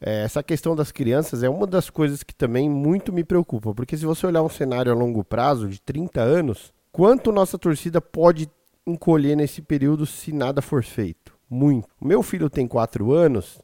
É, 0.00 0.22
essa 0.22 0.42
questão 0.42 0.76
das 0.76 0.92
crianças 0.92 1.42
é 1.42 1.48
uma 1.48 1.66
das 1.66 1.90
coisas 1.90 2.22
que 2.22 2.34
também 2.34 2.70
muito 2.70 3.12
me 3.12 3.24
preocupa, 3.24 3.74
porque 3.74 3.96
se 3.96 4.06
você 4.06 4.26
olhar 4.26 4.42
um 4.42 4.48
cenário 4.48 4.92
a 4.92 4.94
longo 4.94 5.24
prazo, 5.24 5.68
de 5.68 5.80
30 5.80 6.20
anos, 6.20 6.72
quanto 6.92 7.32
nossa 7.32 7.58
torcida 7.58 8.00
pode 8.00 8.48
encolher 8.86 9.36
nesse 9.36 9.60
período 9.60 10.06
se 10.06 10.32
nada 10.32 10.62
for 10.62 10.84
feito? 10.84 11.36
Muito. 11.50 11.88
Meu 12.00 12.22
filho 12.22 12.48
tem 12.48 12.68
4 12.68 13.12
anos 13.12 13.58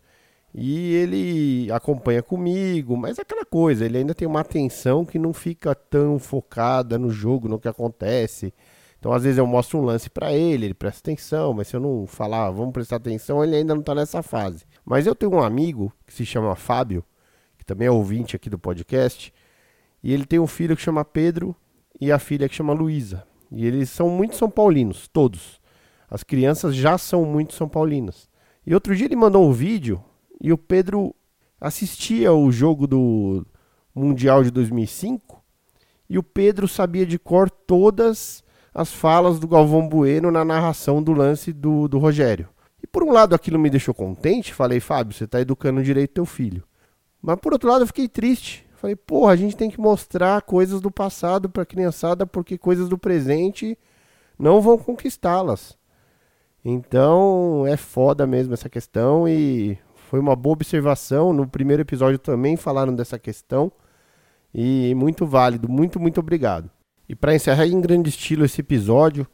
e 0.55 0.95
ele 0.95 1.73
acompanha 1.73 2.23
comigo, 2.23 2.97
mas 2.97 3.19
é 3.19 3.23
aquela 3.23 3.45
coisa, 3.45 3.85
ele 3.85 3.99
ainda 3.99 4.15
tem 4.15 4.27
uma 4.29 4.41
atenção 4.41 5.05
que 5.05 5.19
não 5.19 5.33
fica 5.33 5.75
tão 5.75 6.17
focada 6.17 6.97
no 6.97 7.11
jogo, 7.11 7.49
no 7.49 7.59
que 7.59 7.67
acontece. 7.67 8.55
Então, 9.01 9.13
às 9.13 9.25
vezes 9.25 9.37
eu 9.37 9.47
mostro 9.47 9.79
um 9.79 9.83
lance 9.83 10.09
para 10.09 10.33
ele, 10.33 10.67
ele 10.67 10.75
presta 10.75 11.01
atenção, 11.01 11.53
mas 11.53 11.67
se 11.67 11.75
eu 11.75 11.81
não 11.81 12.07
falar, 12.07 12.51
vamos 12.53 12.73
prestar 12.73 12.97
atenção, 12.97 13.43
ele 13.43 13.57
ainda 13.57 13.75
não 13.75 13.83
tá 13.83 13.97
nessa 13.97 14.23
fase. 14.23 14.65
Mas 14.85 15.09
eu 15.09 15.15
tenho 15.15 15.35
um 15.35 15.43
amigo 15.43 15.93
que 16.07 16.15
se 16.15 16.25
chama 16.25 16.55
Fábio, 16.55 17.05
que 17.59 17.65
também 17.65 17.89
é 17.89 17.91
ouvinte 17.91 18.37
aqui 18.37 18.49
do 18.49 18.59
podcast, 18.59 19.35
e 20.03 20.13
ele 20.13 20.25
tem 20.25 20.39
um 20.39 20.47
filho 20.47 20.77
que 20.77 20.83
chama 20.83 21.05
Pedro 21.05 21.55
e 22.01 22.13
a 22.13 22.19
filha 22.19 22.49
que 22.49 22.55
chama 22.55 22.73
Luísa. 22.73 23.25
E 23.51 23.67
eles 23.67 23.91
são 23.91 24.09
muito 24.09 24.37
São 24.37 24.49
Paulinos, 24.49 25.09
todos. 25.09 25.61
As 26.09 26.23
crianças 26.23 26.77
já 26.77 26.97
são 26.97 27.25
muito 27.25 27.55
São 27.55 27.69
Paulinas. 27.69 28.29
E 28.65 28.73
outro 28.73 28.95
dia 28.95 29.07
ele 29.07 29.17
mandou 29.17 29.47
um 29.47 29.53
vídeo 29.53 30.03
e 30.41 30.53
o 30.53 30.59
Pedro 30.59 31.15
assistia 31.61 32.33
o 32.33 32.51
jogo 32.53 32.87
do 32.87 33.47
Mundial 33.95 34.43
de 34.43 34.51
2005 34.51 35.43
e 36.09 36.19
o 36.19 36.23
Pedro 36.23 36.69
sabia 36.69 37.07
de 37.07 37.19
cor 37.19 37.51
todas 37.51 38.45
as 38.75 38.93
falas 38.93 39.39
do 39.39 39.49
Galvão 39.49 39.89
Bueno 39.89 40.31
na 40.31 40.45
narração 40.45 41.03
do 41.03 41.13
lance 41.13 41.53
do, 41.53 41.89
do 41.89 41.99
Rogério. 41.99 42.49
E 42.83 42.87
por 42.87 43.03
um 43.03 43.13
lado 43.13 43.35
aquilo 43.35 43.59
me 43.59 43.71
deixou 43.71 43.95
contente, 43.95 44.53
falei, 44.53 44.81
Fábio, 44.81 45.15
você 45.15 45.25
está 45.25 45.41
educando 45.41 45.83
direito 45.83 46.15
teu 46.15 46.27
filho. 46.27 46.65
Mas 47.23 47.37
por 47.41 47.53
outro 47.53 47.71
lado 47.71 47.83
eu 47.83 47.87
fiquei 47.87 48.09
triste. 48.09 48.67
Falei, 48.77 48.97
porra, 48.97 49.33
a 49.33 49.37
gente 49.37 49.57
tem 49.57 49.71
que 49.71 49.81
mostrar 49.81 50.43
coisas 50.43 50.81
do 50.81 50.91
passado 50.91 51.49
para 51.49 51.63
a 51.63 51.67
criançada, 51.67 52.27
porque 52.27 52.59
coisas 52.59 52.87
do 52.89 52.99
presente 52.99 53.79
não 54.39 54.61
vão 54.61 54.77
conquistá-las. 54.77 55.79
Então 56.63 57.67
é 57.67 57.79
foda 57.79 58.27
mesmo 58.27 58.53
essa 58.53 58.69
questão 58.69 59.27
e 59.27 59.79
foi 60.15 60.21
uma 60.21 60.37
boa 60.37 60.53
observação. 60.53 61.33
No 61.33 61.45
primeiro 61.45 61.83
episódio 61.83 62.21
também 62.21 62.57
falaram 62.57 62.95
dessa 62.95 63.19
questão 63.19 63.73
e 64.55 64.95
muito 64.95 65.27
válido. 65.27 65.69
Muito, 65.69 65.99
muito 65.99 66.21
obrigado. 66.21 66.71
E 67.09 67.17
para 67.17 67.35
encerrar 67.35 67.67
em 67.67 67.81
grande 67.81 68.11
estilo 68.11 68.45
esse 68.45 68.61
episódio, 68.61 69.27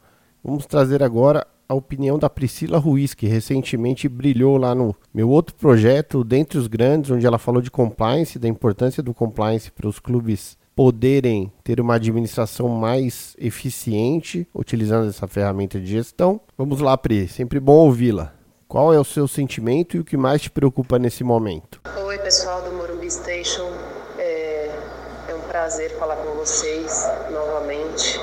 vamos 0.43 0.65
trazer 0.65 1.03
agora 1.03 1.45
a 1.69 1.75
opinião 1.75 2.17
da 2.17 2.27
Priscila 2.31 2.79
Ruiz, 2.79 3.13
que 3.13 3.27
recentemente 3.27 4.09
brilhou 4.09 4.57
lá 4.57 4.73
no 4.73 4.95
meu 5.13 5.29
outro 5.29 5.53
projeto, 5.53 6.23
Dentre 6.23 6.57
os 6.57 6.65
Grandes, 6.65 7.11
onde 7.11 7.27
ela 7.27 7.37
falou 7.37 7.61
de 7.61 7.69
compliance, 7.69 8.39
da 8.39 8.47
importância 8.47 9.03
do 9.03 9.13
compliance 9.13 9.69
para 9.69 9.87
os 9.87 9.99
clubes 9.99 10.57
poderem 10.75 11.53
ter 11.63 11.79
uma 11.79 11.93
administração 11.93 12.67
mais 12.69 13.35
eficiente 13.37 14.47
utilizando 14.51 15.09
essa 15.09 15.27
ferramenta 15.27 15.79
de 15.79 15.85
gestão. 15.85 16.41
Vamos 16.57 16.79
lá, 16.79 16.97
Pri, 16.97 17.27
sempre 17.27 17.59
bom 17.59 17.85
ouvi-la. 17.85 18.40
Qual 18.71 18.93
é 18.93 18.97
o 18.97 19.03
seu 19.03 19.27
sentimento 19.27 19.97
e 19.97 19.99
o 19.99 20.03
que 20.05 20.15
mais 20.15 20.43
te 20.43 20.49
preocupa 20.49 20.97
nesse 20.97 21.25
momento? 21.25 21.81
Oi, 22.05 22.17
pessoal 22.19 22.61
do 22.61 22.71
Morumbi 22.71 23.11
Station. 23.11 23.69
É, 24.17 24.71
é 25.27 25.35
um 25.35 25.41
prazer 25.41 25.91
falar 25.99 26.15
com 26.15 26.35
vocês 26.35 27.05
novamente. 27.31 28.17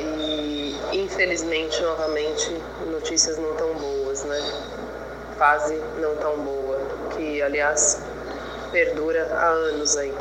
E 0.00 0.76
infelizmente, 0.92 1.80
novamente, 1.80 2.50
notícias 2.90 3.38
não 3.38 3.54
tão 3.54 3.74
boas, 3.74 4.24
né? 4.24 4.40
Fase 5.38 5.80
não 6.00 6.16
tão 6.16 6.36
boa, 6.40 6.80
que 7.16 7.40
aliás 7.40 8.02
perdura 8.72 9.24
há 9.36 9.50
anos 9.50 9.96
aí. 9.96 10.12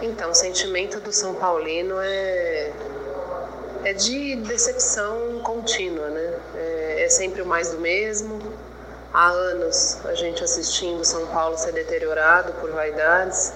Então, 0.00 0.30
o 0.30 0.34
sentimento 0.34 1.00
do 1.00 1.12
São 1.12 1.34
Paulino 1.34 1.96
é, 2.00 2.72
é 3.84 3.92
de 3.92 4.36
decepção 4.36 5.40
contínua, 5.42 6.08
né? 6.08 6.34
É, 6.54 7.04
é 7.04 7.08
sempre 7.08 7.42
o 7.42 7.46
mais 7.46 7.70
do 7.70 7.78
mesmo. 7.78 8.40
Há 9.12 9.28
anos 9.28 9.98
a 10.04 10.14
gente 10.14 10.44
assistindo 10.44 11.04
São 11.04 11.26
Paulo 11.28 11.56
ser 11.58 11.72
deteriorado 11.72 12.52
por 12.54 12.70
vaidades. 12.70 13.52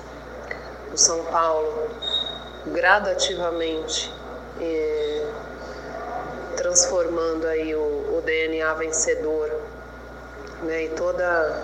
O 0.92 0.96
São 0.96 1.24
Paulo 1.24 1.90
gradativamente 2.66 4.12
é, 4.60 5.26
transformando 6.56 7.46
aí 7.46 7.74
o, 7.74 8.16
o, 8.16 8.22
DNA 8.24 8.72
vencedor 8.74 9.50
né, 10.62 10.84
e 10.84 10.88
toda 10.90 11.62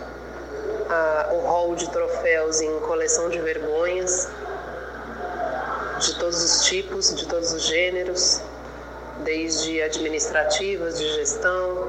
a, 0.89 1.29
o 1.33 1.41
hall 1.47 1.75
de 1.75 1.89
troféus 1.91 2.61
em 2.61 2.81
coleção 2.81 3.31
de 3.31 3.41
vergonhas 3.41 4.29
de 6.01 6.19
todos 6.19 6.43
os 6.43 6.65
tipos, 6.65 7.15
de 7.15 7.27
todos 7.27 7.53
os 7.53 7.63
gêneros, 7.63 8.41
desde 9.25 9.83
administrativas, 9.83 10.99
de 10.99 11.09
gestão, 11.15 11.89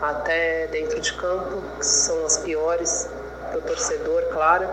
até 0.00 0.66
dentro 0.68 1.00
de 1.00 1.12
campo, 1.14 1.62
que 1.78 1.86
são 1.86 2.24
as 2.26 2.38
piores 2.38 3.08
para 3.50 3.58
o 3.58 3.62
torcedor, 3.62 4.24
claro. 4.32 4.68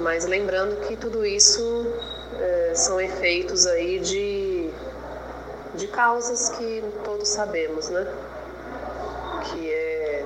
Mas 0.00 0.24
lembrando 0.24 0.76
que 0.86 0.96
tudo 0.96 1.24
isso 1.24 1.86
é, 2.38 2.72
são 2.74 3.00
efeitos 3.00 3.66
aí 3.66 3.98
de, 3.98 4.70
de 5.74 5.86
causas 5.88 6.48
que 6.50 6.82
todos 7.04 7.28
sabemos, 7.28 7.88
né? 7.90 8.06
Que 9.44 9.72
é 9.72 10.24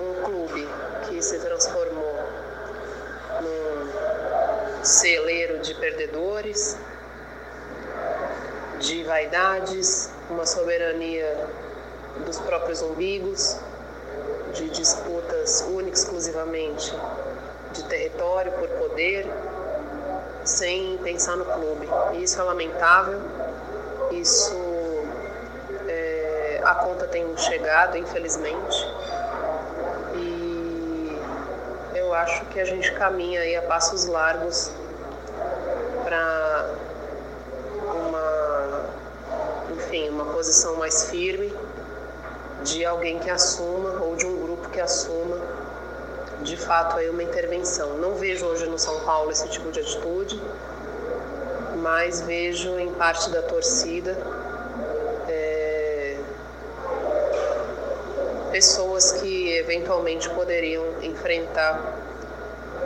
um 0.00 0.22
clube 0.24 0.68
que 1.08 1.20
se 1.22 1.38
transformou 1.38 2.18
num 3.40 4.84
celeiro 4.84 5.58
de 5.58 5.74
perdedores, 5.74 6.76
de 8.82 9.02
vaidades, 9.04 10.10
uma 10.28 10.44
soberania 10.44 11.48
dos 12.26 12.38
próprios 12.40 12.82
umbigos, 12.82 13.56
de 14.52 14.68
disputas 14.68 15.64
única 15.70 15.96
exclusivamente 15.96 16.94
de 17.72 17.82
território 17.84 18.52
por 18.52 18.68
poder 18.68 19.26
sem 20.44 20.98
pensar 20.98 21.36
no 21.36 21.44
clube. 21.44 21.88
Isso 22.20 22.40
é 22.40 22.44
lamentável, 22.44 23.20
isso 24.10 24.54
é, 25.88 26.60
a 26.64 26.74
conta 26.74 27.06
tem 27.06 27.24
chegado, 27.36 27.96
infelizmente, 27.96 28.88
e 30.16 31.18
eu 31.94 32.12
acho 32.12 32.44
que 32.46 32.60
a 32.60 32.64
gente 32.64 32.92
caminha 32.92 33.40
aí 33.40 33.56
a 33.56 33.62
passos 33.62 34.06
largos 34.06 34.70
para 36.04 36.74
uma, 37.94 38.84
enfim, 39.74 40.10
uma 40.10 40.24
posição 40.42 40.74
mais 40.74 41.04
firme 41.04 41.54
de 42.64 42.84
alguém 42.84 43.16
que 43.20 43.30
assuma 43.30 43.90
ou 44.02 44.16
de 44.16 44.26
um 44.26 44.42
grupo 44.42 44.70
que 44.70 44.80
assuma 44.80 45.40
de 46.40 46.56
fato 46.56 46.96
aí 46.96 47.08
uma 47.08 47.22
intervenção. 47.22 47.96
Não 47.98 48.16
vejo 48.16 48.44
hoje 48.46 48.66
no 48.66 48.76
São 48.76 48.98
Paulo 49.04 49.30
esse 49.30 49.48
tipo 49.50 49.70
de 49.70 49.78
atitude, 49.78 50.42
mas 51.76 52.22
vejo 52.22 52.76
em 52.76 52.92
parte 52.94 53.30
da 53.30 53.40
torcida 53.42 54.18
é, 55.28 56.16
pessoas 58.50 59.12
que 59.12 59.52
eventualmente 59.52 60.28
poderiam 60.30 60.84
enfrentar 61.02 61.80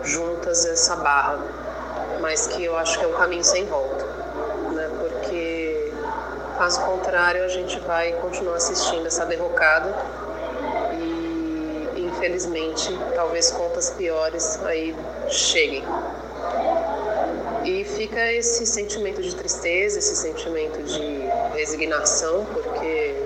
juntas 0.04 0.66
essa 0.66 0.94
barra. 0.96 1.38
mas 2.20 2.48
que 2.48 2.62
eu 2.64 2.76
acho 2.76 2.98
que 2.98 3.04
é 3.04 3.08
um 3.08 3.14
caminho 3.14 3.44
sem 3.44 3.64
volta, 3.64 3.85
caso 6.56 6.80
contrário 6.82 7.44
a 7.44 7.48
gente 7.48 7.78
vai 7.80 8.12
continuar 8.14 8.56
assistindo 8.56 9.06
essa 9.06 9.24
derrocada 9.26 9.94
e 10.92 12.00
infelizmente 12.00 12.98
talvez 13.14 13.50
contas 13.50 13.90
piores 13.90 14.58
aí 14.64 14.94
cheguem. 15.28 15.84
E 17.64 17.84
fica 17.84 18.32
esse 18.32 18.64
sentimento 18.64 19.20
de 19.20 19.34
tristeza, 19.34 19.98
esse 19.98 20.16
sentimento 20.16 20.82
de 20.84 21.28
resignação, 21.54 22.46
porque 22.46 23.22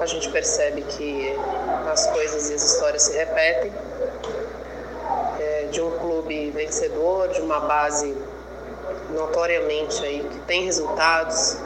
a 0.00 0.06
gente 0.06 0.30
percebe 0.30 0.82
que 0.82 1.36
as 1.92 2.06
coisas 2.08 2.50
e 2.50 2.54
as 2.54 2.62
histórias 2.62 3.02
se 3.02 3.16
repetem. 3.16 3.72
É, 5.38 5.68
de 5.70 5.80
um 5.80 5.90
clube 5.98 6.50
vencedor, 6.50 7.28
de 7.28 7.40
uma 7.40 7.60
base 7.60 8.16
notoriamente 9.10 10.04
aí 10.04 10.20
que 10.30 10.38
tem 10.40 10.64
resultados, 10.64 11.58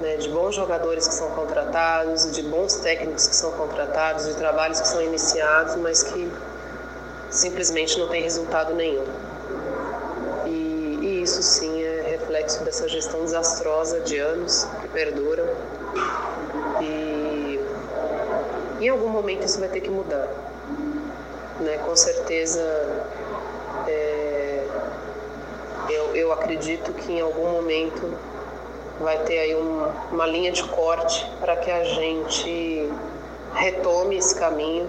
né, 0.00 0.16
de 0.16 0.28
bons 0.28 0.54
jogadores 0.54 1.08
que 1.08 1.14
são 1.14 1.30
contratados, 1.30 2.30
de 2.32 2.42
bons 2.42 2.76
técnicos 2.76 3.26
que 3.28 3.36
são 3.36 3.52
contratados, 3.52 4.26
de 4.26 4.34
trabalhos 4.34 4.80
que 4.80 4.88
são 4.88 5.02
iniciados, 5.02 5.76
mas 5.76 6.02
que 6.02 6.30
simplesmente 7.30 7.98
não 7.98 8.08
tem 8.08 8.22
resultado 8.22 8.74
nenhum 8.74 9.04
isso 11.26 11.42
sim 11.42 11.82
é 11.82 12.02
reflexo 12.02 12.62
dessa 12.62 12.88
gestão 12.88 13.22
desastrosa 13.22 14.00
de 14.00 14.16
anos 14.16 14.64
que 14.80 14.88
perduram. 14.88 15.44
E 16.80 17.60
em 18.80 18.88
algum 18.88 19.08
momento 19.08 19.44
isso 19.44 19.58
vai 19.58 19.68
ter 19.68 19.80
que 19.80 19.90
mudar. 19.90 20.28
Né? 21.58 21.78
Com 21.78 21.96
certeza, 21.96 22.62
é, 23.88 24.64
eu, 25.90 26.14
eu 26.14 26.32
acredito 26.32 26.92
que 26.92 27.12
em 27.12 27.20
algum 27.20 27.50
momento 27.50 28.14
vai 29.00 29.18
ter 29.24 29.38
aí 29.38 29.54
um, 29.54 29.88
uma 30.12 30.26
linha 30.26 30.52
de 30.52 30.62
corte 30.64 31.30
para 31.40 31.56
que 31.56 31.70
a 31.70 31.84
gente 31.84 32.90
retome 33.54 34.16
esse 34.16 34.34
caminho. 34.34 34.88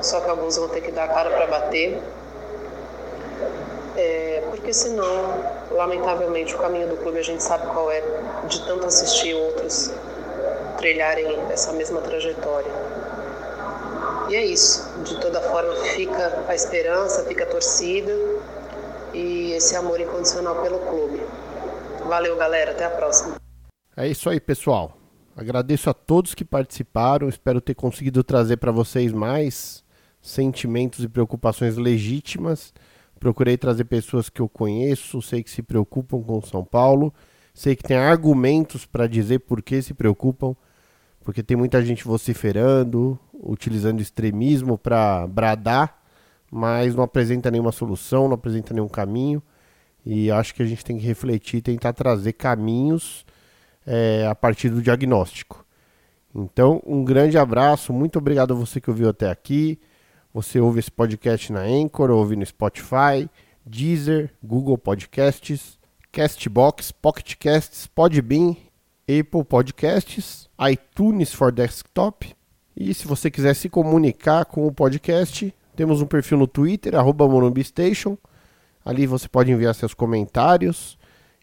Só 0.00 0.20
que 0.20 0.30
alguns 0.30 0.56
vão 0.56 0.68
ter 0.68 0.80
que 0.80 0.92
dar 0.92 1.04
a 1.04 1.08
cara 1.08 1.30
para 1.30 1.46
bater. 1.46 2.00
É, 3.96 4.42
porque 4.50 4.72
senão 4.72 5.58
lamentavelmente, 5.70 6.54
o 6.54 6.58
caminho 6.58 6.88
do 6.88 6.96
clube 6.96 7.18
a 7.18 7.22
gente 7.22 7.42
sabe 7.42 7.66
qual 7.68 7.90
é, 7.90 8.02
de 8.46 8.64
tanto 8.66 8.86
assistir 8.86 9.34
outros 9.34 9.92
trilharem 10.76 11.38
essa 11.50 11.72
mesma 11.72 12.00
trajetória. 12.00 12.70
E 14.28 14.36
é 14.36 14.44
isso. 14.44 14.88
De 15.04 15.20
toda 15.20 15.40
forma, 15.40 15.74
fica 15.76 16.44
a 16.46 16.54
esperança, 16.54 17.24
fica 17.24 17.44
a 17.44 17.46
torcida 17.46 18.12
e 19.12 19.52
esse 19.52 19.74
amor 19.74 20.00
incondicional 20.00 20.56
pelo 20.56 20.78
clube. 20.80 21.20
Valeu, 22.08 22.36
galera. 22.36 22.72
Até 22.72 22.86
a 22.86 22.90
próxima. 22.90 23.36
É 23.96 24.08
isso 24.08 24.28
aí, 24.28 24.40
pessoal. 24.40 24.96
Agradeço 25.36 25.88
a 25.88 25.94
todos 25.94 26.34
que 26.34 26.44
participaram. 26.44 27.28
Espero 27.28 27.60
ter 27.60 27.74
conseguido 27.74 28.24
trazer 28.24 28.56
para 28.56 28.72
vocês 28.72 29.12
mais 29.12 29.84
sentimentos 30.20 31.04
e 31.04 31.08
preocupações 31.08 31.76
legítimas 31.76 32.72
Procurei 33.18 33.56
trazer 33.56 33.84
pessoas 33.84 34.28
que 34.28 34.40
eu 34.40 34.48
conheço, 34.48 35.20
sei 35.20 35.42
que 35.42 35.50
se 35.50 35.62
preocupam 35.62 36.22
com 36.22 36.40
São 36.40 36.64
Paulo, 36.64 37.12
sei 37.52 37.74
que 37.74 37.82
tem 37.82 37.96
argumentos 37.96 38.86
para 38.86 39.08
dizer 39.08 39.40
por 39.40 39.60
que 39.60 39.82
se 39.82 39.92
preocupam, 39.92 40.54
porque 41.24 41.42
tem 41.42 41.56
muita 41.56 41.84
gente 41.84 42.04
vociferando, 42.04 43.18
utilizando 43.34 44.00
extremismo 44.00 44.78
para 44.78 45.26
bradar, 45.26 46.00
mas 46.50 46.94
não 46.94 47.02
apresenta 47.02 47.50
nenhuma 47.50 47.72
solução, 47.72 48.28
não 48.28 48.34
apresenta 48.34 48.72
nenhum 48.72 48.88
caminho. 48.88 49.42
E 50.04 50.30
acho 50.30 50.54
que 50.54 50.62
a 50.62 50.66
gente 50.66 50.84
tem 50.84 50.98
que 50.98 51.06
refletir, 51.06 51.60
tentar 51.60 51.92
trazer 51.92 52.32
caminhos 52.32 53.24
é, 53.86 54.26
a 54.26 54.34
partir 54.34 54.68
do 54.68 54.82
diagnóstico. 54.82 55.64
Então, 56.34 56.82
um 56.86 57.04
grande 57.04 57.38
abraço, 57.38 57.92
muito 57.92 58.18
obrigado 58.18 58.52
a 58.52 58.56
você 58.56 58.80
que 58.80 58.90
ouviu 58.90 59.08
até 59.08 59.30
aqui. 59.30 59.78
Você 60.32 60.60
ouve 60.60 60.78
esse 60.78 60.90
podcast 60.90 61.52
na 61.52 61.62
Anchor, 61.62 62.10
ouve 62.10 62.36
no 62.36 62.44
Spotify, 62.44 63.28
Deezer, 63.64 64.30
Google 64.42 64.78
Podcasts, 64.78 65.78
Castbox, 66.12 66.92
Pocket 66.92 67.34
Casts, 67.36 67.86
Podbean, 67.86 68.56
Apple 69.08 69.44
Podcasts, 69.44 70.48
iTunes 70.70 71.32
for 71.32 71.50
Desktop. 71.50 72.34
E 72.76 72.92
se 72.94 73.06
você 73.06 73.30
quiser 73.30 73.54
se 73.54 73.68
comunicar 73.68 74.44
com 74.44 74.66
o 74.66 74.72
podcast, 74.72 75.52
temos 75.74 76.02
um 76.02 76.06
perfil 76.06 76.38
no 76.38 76.46
Twitter, 76.46 76.94
arroba 76.94 77.24
Station. 77.64 78.18
Ali 78.84 79.06
você 79.06 79.28
pode 79.28 79.50
enviar 79.50 79.74
seus 79.74 79.94
comentários 79.94 80.98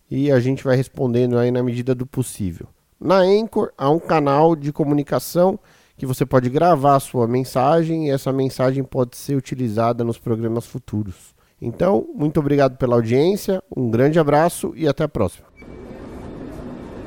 e 0.09 0.31
a 0.31 0.39
gente 0.39 0.63
vai 0.63 0.75
respondendo 0.75 1.37
aí 1.37 1.51
na 1.51 1.63
medida 1.63 1.93
do 1.93 2.05
possível. 2.05 2.67
Na 2.99 3.17
Anchor 3.17 3.71
há 3.77 3.89
um 3.89 3.99
canal 3.99 4.55
de 4.55 4.71
comunicação 4.71 5.59
que 5.97 6.05
você 6.05 6.25
pode 6.25 6.49
gravar 6.49 6.95
a 6.95 6.99
sua 6.99 7.27
mensagem 7.27 8.07
e 8.07 8.11
essa 8.11 8.31
mensagem 8.31 8.83
pode 8.83 9.15
ser 9.15 9.35
utilizada 9.35 10.03
nos 10.03 10.17
programas 10.17 10.65
futuros. 10.65 11.33
Então, 11.61 12.05
muito 12.13 12.39
obrigado 12.39 12.77
pela 12.77 12.95
audiência, 12.95 13.63
um 13.75 13.89
grande 13.89 14.19
abraço 14.19 14.73
e 14.75 14.87
até 14.87 15.03
a 15.03 15.09
próxima. 15.09 15.47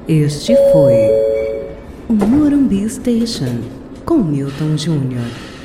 Este 0.08 0.54
foi 0.72 0.94
o 2.08 2.14
Morumbi 2.14 2.88
Station 2.88 3.60
com 4.06 4.16
Milton 4.18 4.76
Júnior. 4.76 5.57